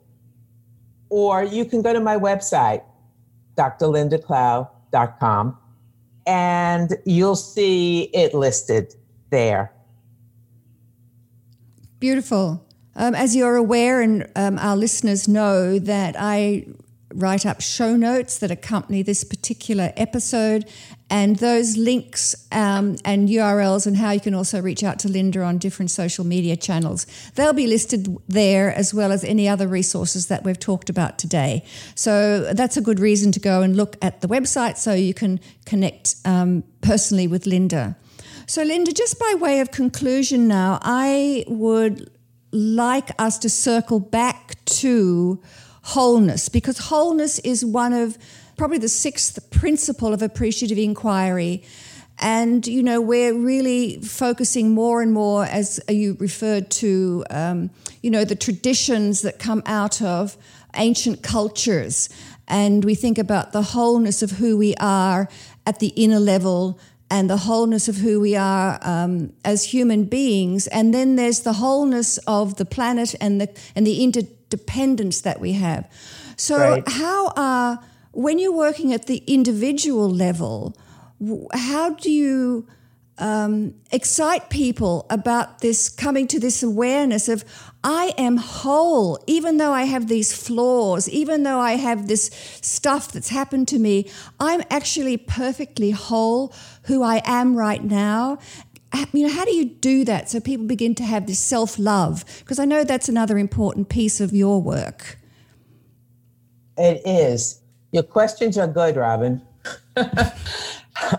Or 1.08 1.42
you 1.42 1.64
can 1.64 1.82
go 1.82 1.92
to 1.92 2.00
my 2.00 2.16
website, 2.16 2.82
drlyndaklau.com, 3.56 5.58
and 6.26 6.96
you'll 7.04 7.36
see 7.36 8.02
it 8.14 8.34
listed 8.34 8.94
there. 9.30 9.72
Beautiful. 11.98 12.64
Um, 12.94 13.14
as 13.14 13.34
you're 13.34 13.56
aware, 13.56 14.02
and 14.02 14.30
um, 14.36 14.58
our 14.58 14.76
listeners 14.76 15.26
know, 15.26 15.78
that 15.78 16.14
I 16.18 16.66
write 17.14 17.46
up 17.46 17.60
show 17.60 17.96
notes 17.96 18.38
that 18.38 18.50
accompany 18.50 19.02
this 19.02 19.24
particular 19.24 19.92
episode, 19.96 20.68
and 21.10 21.36
those 21.36 21.76
links 21.76 22.34
um, 22.52 22.96
and 23.04 23.28
URLs, 23.28 23.86
and 23.86 23.96
how 23.96 24.12
you 24.12 24.20
can 24.20 24.34
also 24.34 24.62
reach 24.62 24.82
out 24.82 24.98
to 25.00 25.08
Lynda 25.08 25.46
on 25.46 25.58
different 25.58 25.90
social 25.90 26.24
media 26.24 26.56
channels. 26.56 27.06
They'll 27.34 27.52
be 27.52 27.66
listed 27.66 28.16
there 28.28 28.74
as 28.74 28.94
well 28.94 29.12
as 29.12 29.22
any 29.22 29.48
other 29.48 29.68
resources 29.68 30.28
that 30.28 30.42
we've 30.42 30.58
talked 30.58 30.88
about 30.88 31.18
today. 31.18 31.64
So 31.94 32.52
that's 32.54 32.76
a 32.76 32.80
good 32.80 32.98
reason 32.98 33.30
to 33.32 33.40
go 33.40 33.60
and 33.60 33.76
look 33.76 33.96
at 34.00 34.22
the 34.22 34.28
website 34.28 34.78
so 34.78 34.94
you 34.94 35.12
can 35.12 35.38
connect 35.66 36.16
um, 36.24 36.64
personally 36.80 37.26
with 37.26 37.44
Lynda. 37.44 37.94
So, 38.46 38.64
Lynda, 38.64 38.94
just 38.94 39.18
by 39.18 39.34
way 39.38 39.60
of 39.60 39.70
conclusion 39.70 40.48
now, 40.48 40.78
I 40.82 41.44
would 41.46 42.10
like 42.52 43.10
us 43.18 43.38
to 43.40 43.48
circle 43.48 44.00
back 44.00 44.62
to 44.64 45.40
wholeness 45.82 46.48
because 46.48 46.78
wholeness 46.78 47.38
is 47.40 47.64
one 47.64 47.92
of 47.92 48.16
probably 48.56 48.78
the 48.78 48.88
sixth 48.88 49.50
principle 49.50 50.12
of 50.12 50.22
appreciative 50.22 50.78
inquiry. 50.78 51.62
And, 52.18 52.64
you 52.66 52.82
know, 52.82 53.00
we're 53.00 53.34
really 53.34 54.00
focusing 54.00 54.70
more 54.70 55.02
and 55.02 55.12
more, 55.12 55.44
as 55.44 55.80
you 55.88 56.16
referred 56.20 56.70
to, 56.72 57.24
um, 57.30 57.70
you 58.02 58.10
know, 58.10 58.24
the 58.24 58.36
traditions 58.36 59.22
that 59.22 59.38
come 59.38 59.62
out 59.66 60.00
of 60.00 60.36
ancient 60.76 61.22
cultures. 61.22 62.08
And 62.46 62.84
we 62.84 62.94
think 62.94 63.18
about 63.18 63.52
the 63.52 63.62
wholeness 63.62 64.22
of 64.22 64.32
who 64.32 64.56
we 64.56 64.74
are 64.76 65.28
at 65.66 65.80
the 65.80 65.88
inner 65.88 66.20
level 66.20 66.78
and 67.10 67.28
the 67.28 67.38
wholeness 67.38 67.88
of 67.88 67.96
who 67.96 68.20
we 68.20 68.36
are 68.36 68.78
um, 68.82 69.32
as 69.44 69.64
human 69.64 70.04
beings. 70.04 70.66
And 70.68 70.94
then 70.94 71.16
there's 71.16 71.40
the 71.40 71.54
wholeness 71.54 72.18
of 72.26 72.56
the 72.56 72.64
planet 72.64 73.14
and 73.20 73.40
the 73.40 73.48
and 73.74 73.86
the 73.86 74.02
interdependence 74.52 75.20
that 75.22 75.40
we 75.40 75.52
have. 75.52 75.90
So 76.36 76.58
right. 76.58 76.82
how 76.86 77.32
are 77.36 77.80
when 78.12 78.38
you're 78.38 78.52
working 78.52 78.92
at 78.92 79.06
the 79.06 79.22
individual 79.26 80.08
level, 80.08 80.76
how 81.54 81.90
do 81.90 82.10
you 82.10 82.66
um, 83.18 83.74
excite 83.90 84.50
people 84.50 85.06
about 85.08 85.60
this 85.60 85.88
coming 85.88 86.26
to 86.28 86.40
this 86.40 86.62
awareness 86.62 87.28
of 87.28 87.44
I 87.84 88.14
am 88.16 88.36
whole, 88.36 89.22
even 89.26 89.58
though 89.58 89.72
I 89.72 89.84
have 89.84 90.08
these 90.08 90.32
flaws, 90.32 91.08
even 91.08 91.42
though 91.42 91.58
I 91.58 91.72
have 91.72 92.08
this 92.08 92.30
stuff 92.62 93.12
that's 93.12 93.28
happened 93.28 93.68
to 93.68 93.78
me, 93.78 94.10
I'm 94.40 94.62
actually 94.70 95.16
perfectly 95.16 95.90
whole 95.90 96.54
who 96.84 97.02
I 97.02 97.22
am 97.24 97.56
right 97.56 97.82
now. 97.82 98.38
You 99.12 99.26
know, 99.26 99.34
how 99.34 99.44
do 99.44 99.54
you 99.54 99.66
do 99.66 100.04
that 100.04 100.30
so 100.30 100.40
people 100.40 100.66
begin 100.66 100.94
to 100.96 101.04
have 101.04 101.26
this 101.26 101.38
self 101.38 101.78
love? 101.78 102.24
Because 102.40 102.58
I 102.58 102.64
know 102.64 102.84
that's 102.84 103.08
another 103.08 103.38
important 103.38 103.88
piece 103.88 104.20
of 104.20 104.32
your 104.32 104.60
work. 104.60 105.18
It 106.76 107.02
is. 107.06 107.60
Your 107.92 108.02
questions 108.02 108.56
are 108.56 108.66
good, 108.66 108.96
Robyn. 108.96 109.42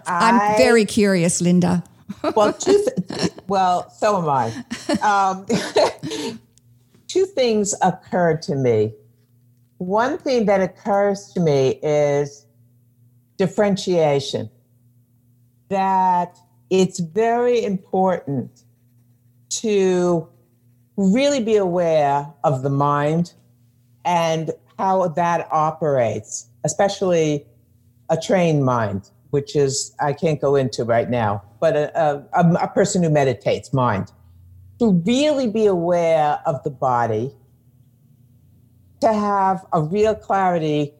I'm 0.07 0.57
very 0.57 0.85
curious, 0.85 1.41
Lynda. 1.41 1.85
well, 2.35 2.53
two 2.59 2.85
th- 3.07 3.31
well, 3.47 3.89
so 3.91 4.17
am 4.17 4.29
I. 4.29 4.51
Um, 5.01 5.45
two 7.07 7.25
things 7.25 7.75
occurred 7.81 8.41
to 8.43 8.55
me. 8.55 8.93
One 9.77 10.17
thing 10.17 10.45
that 10.45 10.61
occurs 10.61 11.29
to 11.33 11.39
me 11.39 11.79
is 11.83 12.45
differentiation. 13.37 14.49
That 15.69 16.37
it's 16.73 16.99
very 16.99 17.63
important 17.63 18.63
to 19.49 20.27
really 20.97 21.39
be 21.39 21.55
aware 21.55 22.27
of 22.43 22.63
the 22.63 22.69
mind 22.69 23.33
and 24.03 24.51
how 24.79 25.07
that 25.07 25.47
operates, 25.51 26.47
especially 26.63 27.45
a 28.09 28.17
trained 28.17 28.65
mind 28.65 29.09
which 29.33 29.55
is 29.55 29.95
I 29.99 30.13
can't 30.13 30.39
go 30.39 30.55
into 30.55 30.83
right 30.83 31.09
now, 31.09 31.41
but 31.59 31.75
a, 31.75 32.23
a, 32.33 32.53
a 32.61 32.67
person 32.67 33.01
who 33.01 33.09
meditates, 33.09 33.73
mind, 33.73 34.11
to 34.77 34.91
really 35.07 35.47
be 35.47 35.65
aware 35.65 36.39
of 36.45 36.63
the 36.63 36.69
body, 36.69 37.31
to 39.01 39.11
have 39.11 39.65
a 39.73 39.81
real 39.81 40.13
clarity 40.13 40.93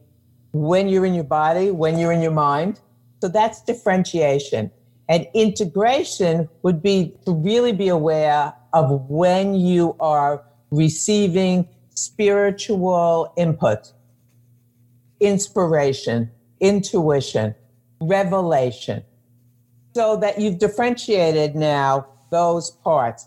when 0.50 0.88
you're 0.88 1.06
in 1.06 1.14
your 1.14 1.22
body, 1.22 1.70
when 1.70 1.96
you're 1.96 2.10
in 2.10 2.22
your 2.22 2.32
mind. 2.32 2.80
So 3.20 3.28
that's 3.28 3.62
differentiation. 3.62 4.72
And 5.08 5.26
integration 5.34 6.48
would 6.62 6.82
be 6.82 7.14
to 7.26 7.32
really 7.32 7.72
be 7.72 7.88
aware 7.88 8.54
of 8.72 9.08
when 9.10 9.54
you 9.54 9.96
are 10.00 10.44
receiving 10.70 11.68
spiritual 11.90 13.32
input, 13.36 13.92
inspiration, 15.20 16.30
intuition, 16.60 17.54
revelation 18.00 19.04
so 19.94 20.16
that 20.16 20.40
you've 20.40 20.58
differentiated 20.58 21.54
now 21.54 22.06
those 22.30 22.70
parts. 22.70 23.26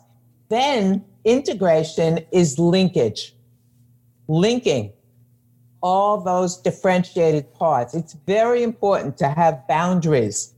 Then 0.50 1.06
integration 1.24 2.20
is 2.32 2.60
linkage. 2.60 3.34
linking 4.28 4.92
all 5.82 6.20
those 6.20 6.58
differentiated 6.58 7.54
parts. 7.54 7.94
It's 7.94 8.14
very 8.26 8.64
important 8.64 9.18
to 9.20 9.30
have 9.30 9.66
boundaries. 9.68 10.54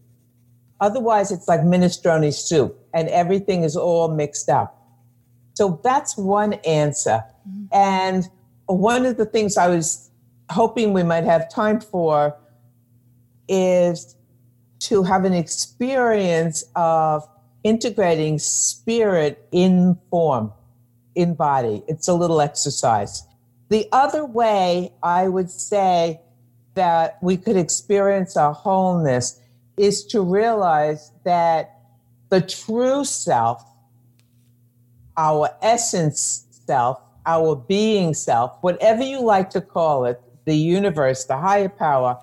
Otherwise, 0.81 1.31
it's 1.31 1.47
like 1.47 1.61
minestrone 1.61 2.33
soup 2.33 2.79
and 2.93 3.09
everything 3.09 3.63
is 3.63 3.75
all 3.75 4.07
mixed 4.07 4.49
up. 4.49 4.75
So 5.53 5.79
that's 5.83 6.17
one 6.17 6.53
answer. 6.65 7.23
Mm-hmm. 7.47 7.65
And 7.73 8.29
one 8.67 9.05
of 9.05 9.17
the 9.17 9.25
things 9.25 9.57
I 9.57 9.67
was 9.67 10.09
hoping 10.49 10.93
we 10.93 11.03
might 11.03 11.25
have 11.25 11.51
time 11.51 11.81
for 11.81 12.35
is 13.47 14.15
to 14.79 15.03
have 15.03 15.25
an 15.25 15.33
experience 15.33 16.63
of 16.75 17.27
integrating 17.63 18.39
spirit 18.39 19.47
in 19.51 19.97
form, 20.09 20.53
in 21.15 21.33
body. 21.33 21.83
It's 21.87 22.07
a 22.07 22.13
little 22.13 22.39
exercise. 22.39 23.23
The 23.69 23.87
other 23.91 24.25
way 24.25 24.93
I 25.03 25.27
would 25.27 25.51
say 25.51 26.21
that 26.75 27.17
we 27.21 27.35
could 27.35 27.57
experience 27.57 28.37
our 28.37 28.53
wholeness 28.53 29.38
is 29.79 30.05
to 30.05 30.21
realize 30.21 31.11
that 31.23 31.79
the 32.29 32.41
true 32.41 33.05
self, 33.05 33.63
our 35.15 35.49
essence 35.61 36.45
self, 36.67 37.01
our 37.25 37.55
being 37.55 38.13
self, 38.13 38.57
whatever 38.61 39.01
you 39.03 39.21
like 39.21 39.49
to 39.51 39.61
call 39.61 40.03
it, 40.05 40.21
the 40.45 40.55
universe, 40.55 41.25
the 41.25 41.37
higher 41.37 41.69
power, 41.69 42.19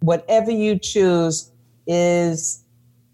whatever 0.00 0.52
you 0.52 0.78
choose 0.78 1.50
is, 1.86 2.62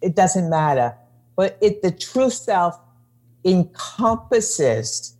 it 0.02 0.14
doesn't 0.14 0.50
matter. 0.50 0.94
But 1.34 1.56
it, 1.62 1.80
the 1.80 1.90
true 1.90 2.30
self 2.30 2.78
encompasses 3.46 5.16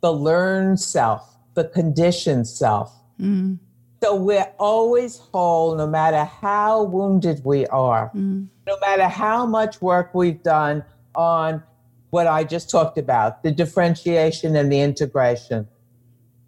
the 0.00 0.12
learned 0.12 0.80
self, 0.80 1.36
the 1.54 1.64
conditioned 1.64 2.48
self. 2.48 2.92
Mm. 3.20 3.58
So 4.02 4.14
we're 4.14 4.52
always 4.58 5.18
whole 5.18 5.74
no 5.74 5.86
matter 5.86 6.24
how 6.24 6.84
wounded 6.84 7.42
we 7.44 7.66
are, 7.66 8.10
mm. 8.14 8.46
no 8.66 8.78
matter 8.80 9.08
how 9.08 9.46
much 9.46 9.80
work 9.80 10.14
we've 10.14 10.42
done 10.42 10.84
on 11.14 11.62
what 12.10 12.26
I 12.26 12.44
just 12.44 12.70
talked 12.70 12.98
about 12.98 13.42
the 13.42 13.50
differentiation 13.50 14.54
and 14.56 14.70
the 14.70 14.80
integration. 14.80 15.66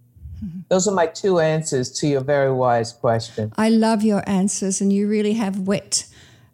Those 0.68 0.86
are 0.86 0.94
my 0.94 1.06
two 1.06 1.40
answers 1.40 1.90
to 2.00 2.06
your 2.06 2.20
very 2.20 2.52
wise 2.52 2.92
question. 2.92 3.52
I 3.56 3.68
love 3.70 4.02
your 4.02 4.22
answers, 4.28 4.80
and 4.80 4.92
you 4.92 5.08
really 5.08 5.34
have 5.34 5.60
whet 5.60 6.06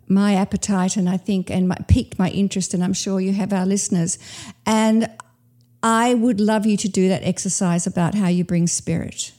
my 0.06 0.34
appetite, 0.34 0.96
and 0.96 1.08
I 1.08 1.16
think, 1.16 1.50
and 1.50 1.68
my, 1.68 1.76
piqued 1.88 2.18
my 2.18 2.30
interest, 2.30 2.74
and 2.74 2.84
I'm 2.84 2.92
sure 2.92 3.20
you 3.20 3.32
have 3.32 3.52
our 3.52 3.66
listeners. 3.66 4.18
And 4.66 5.10
I 5.82 6.14
would 6.14 6.40
love 6.40 6.66
you 6.66 6.76
to 6.78 6.88
do 6.88 7.08
that 7.08 7.22
exercise 7.22 7.86
about 7.86 8.14
how 8.14 8.28
you 8.28 8.44
bring 8.44 8.66
spirit. 8.66 9.32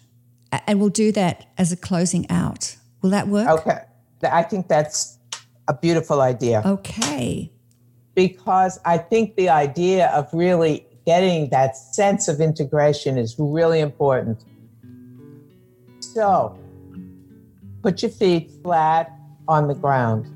And 0.67 0.79
we'll 0.79 0.89
do 0.89 1.11
that 1.13 1.47
as 1.57 1.71
a 1.71 1.77
closing 1.77 2.29
out. 2.29 2.75
Will 3.01 3.09
that 3.11 3.27
work? 3.27 3.47
Okay. 3.47 3.81
I 4.23 4.43
think 4.43 4.67
that's 4.67 5.19
a 5.67 5.73
beautiful 5.73 6.21
idea. 6.21 6.61
Okay. 6.65 7.51
Because 8.15 8.79
I 8.85 8.97
think 8.97 9.35
the 9.35 9.49
idea 9.49 10.07
of 10.07 10.29
really 10.33 10.85
getting 11.05 11.49
that 11.49 11.77
sense 11.77 12.27
of 12.27 12.41
integration 12.41 13.17
is 13.17 13.35
really 13.37 13.79
important. 13.79 14.43
So, 15.99 16.57
put 17.83 18.01
your 18.01 18.11
feet 18.11 18.51
flat 18.63 19.11
on 19.47 19.67
the 19.67 19.75
ground. 19.75 20.31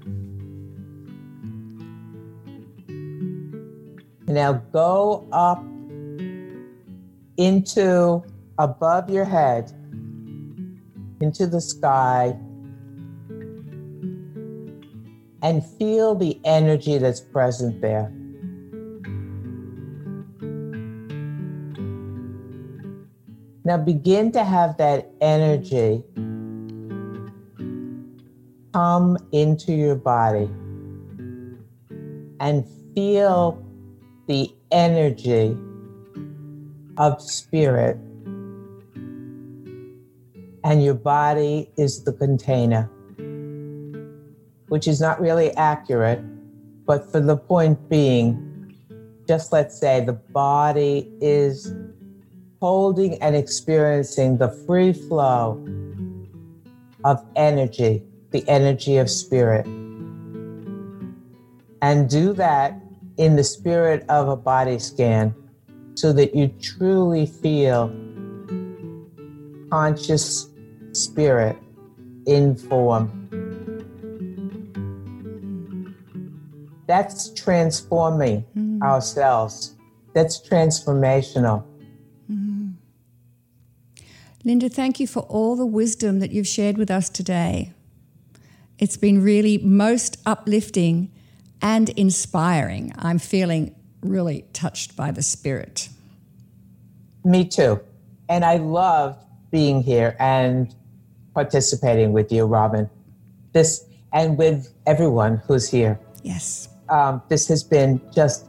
Now 4.28 4.54
go 4.54 5.28
up 5.32 5.64
into 7.38 8.24
above 8.60 9.10
your 9.10 9.26
head, 9.26 9.72
into 11.22 11.48
the 11.48 11.62
sky, 11.62 12.38
and 15.42 15.66
feel 15.78 16.16
the 16.16 16.40
energy 16.44 16.98
that's 16.98 17.22
present 17.22 17.82
there. 17.82 18.12
Now 23.64 23.78
begin 23.78 24.32
to 24.32 24.44
have 24.44 24.78
that 24.78 25.12
energy 25.22 26.04
come 28.74 29.18
into 29.32 29.74
your 29.74 29.96
body 29.96 30.50
and 32.40 32.66
feel 32.96 33.64
the 34.28 34.50
energy 34.72 35.58
of 36.98 37.22
spirit, 37.22 37.98
and 40.70 40.84
your 40.84 40.94
body 40.94 41.68
is 41.78 42.04
the 42.04 42.14
container, 42.14 42.84
which 44.68 44.88
is 44.88 45.02
not 45.02 45.20
really 45.20 45.50
accurate, 45.56 46.20
but 46.86 47.12
for 47.12 47.20
the 47.20 47.36
point 47.36 47.90
being, 47.90 48.76
just 49.28 49.52
let's 49.52 49.80
say 49.80 50.06
the 50.06 50.14
body 50.14 51.12
is 51.22 51.74
holding 52.62 53.20
and 53.20 53.36
experiencing 53.36 54.38
the 54.38 54.50
free 54.68 54.94
flow 54.94 55.58
of 57.04 57.26
energy, 57.36 58.04
the 58.30 58.48
energy 58.48 58.98
of 58.98 59.10
spirit. 59.10 59.66
And 61.82 62.08
do 62.08 62.32
that 62.34 62.80
in 63.18 63.36
the 63.36 63.44
spirit 63.44 64.06
of 64.08 64.30
a 64.30 64.36
body 64.36 64.78
scan 64.78 65.34
so 65.96 66.14
that 66.14 66.36
you 66.36 66.50
truly 66.62 67.26
feel 67.26 67.92
conscious 69.72 70.49
spirit 71.04 71.58
in 72.26 72.56
form. 72.56 73.16
That's 76.88 77.34
transforming 77.34 78.46
mm-hmm. 78.58 78.82
ourselves. 78.82 79.76
That's 80.14 80.42
transformational. 80.42 81.64
Mm-hmm. 82.32 82.70
Lynda, 84.44 84.74
thank 84.74 85.00
you 85.00 85.06
for 85.06 85.22
all 85.22 85.56
the 85.56 85.66
wisdom 85.66 86.20
that 86.20 86.32
you've 86.32 86.48
shared 86.48 86.78
with 86.78 86.90
us 86.90 87.10
today. 87.10 87.74
It's 88.80 88.98
been 88.98 89.22
really 89.22 89.58
most 89.60 90.18
uplifting 90.26 91.12
and 91.62 91.90
inspiring. 91.90 92.94
I'm 92.98 93.20
feeling 93.20 93.76
really 94.02 94.46
touched 94.54 94.96
by 94.96 95.12
the 95.12 95.22
spirit. 95.22 95.90
Me 97.24 97.46
too. 97.46 97.82
And 98.30 98.46
I 98.46 98.58
loved 98.58 99.26
being 99.52 99.84
here 99.84 100.16
and 100.20 100.74
participating 101.44 102.12
with 102.12 102.34
you, 102.34 102.46
Robyn. 102.46 102.90
This 103.54 103.86
and 104.12 104.38
with 104.38 104.74
everyone 104.86 105.42
who's 105.48 105.70
here. 105.70 105.98
Yes. 106.22 106.68
Um, 106.90 107.22
this 107.30 107.48
has 107.48 107.64
been 107.64 108.02
just 108.14 108.48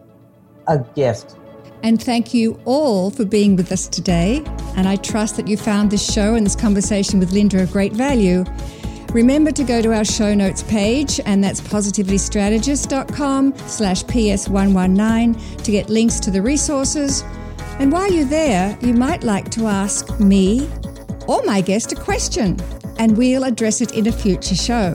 a 0.66 0.78
gift. 0.97 1.36
And 1.84 2.03
thank 2.03 2.34
you 2.34 2.61
all 2.64 3.11
for 3.11 3.24
being 3.24 3.55
with 3.55 3.70
us 3.70 3.86
today. 3.86 4.43
And 4.76 4.88
I 4.88 4.97
trust 4.97 5.36
that 5.36 5.47
you 5.47 5.57
found 5.57 5.93
this 5.93 6.05
show 6.12 6.34
and 6.34 6.45
this 6.45 6.57
conversation 6.57 7.20
with 7.20 7.30
Lynda 7.30 7.62
of 7.62 7.70
great 7.70 7.93
value. 7.93 8.45
Remember 9.12 9.53
to 9.53 9.64
go 9.64 9.80
to 9.82 9.95
our 9.95 10.05
show 10.05 10.34
notes 10.34 10.62
page, 10.64 11.20
and 11.24 11.43
that's 11.45 11.61
positivitystrategist.com 11.61 13.57
slash 13.66 14.05
ps119 14.05 15.62
to 15.62 15.70
get 15.70 15.88
links 15.88 16.18
to 16.20 16.30
the 16.30 16.43
resources. 16.43 17.22
And 17.78 17.93
while 17.93 18.11
you're 18.11 18.24
there, 18.24 18.76
you 18.82 18.95
might 18.95 19.22
like 19.22 19.51
to 19.53 19.66
ask 19.66 20.18
me 20.18 20.68
or 21.30 21.43
my 21.45 21.61
guest 21.61 21.93
a 21.93 21.95
question, 21.95 22.57
and 23.01 23.16
we'll 23.16 23.44
address 23.44 23.80
it 23.80 23.92
in 23.92 24.07
a 24.09 24.12
future 24.12 24.55
show. 24.55 24.94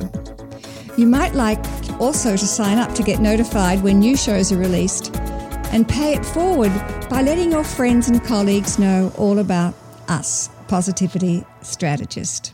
You 0.95 1.08
might 1.08 1.34
like 1.34 1.60
also 1.99 2.38
to 2.38 2.45
sign 2.45 2.78
up 2.78 2.93
to 2.93 3.03
get 3.03 3.20
notified 3.20 3.82
when 3.82 3.97
new 3.97 4.16
shows 4.16 4.51
are 4.51 4.58
released 4.58 5.14
and 5.74 5.89
pay 5.89 6.14
it 6.14 6.24
forward 6.24 6.72
by 7.10 7.24
letting 7.24 7.51
your 7.51 7.64
friends 7.64 8.08
and 8.08 8.24
colleagues 8.24 8.78
know 8.78 9.12
all 9.18 9.39
about 9.39 9.74
us, 10.08 10.51
Positivity 10.68 11.43
Strategist. 11.64 12.53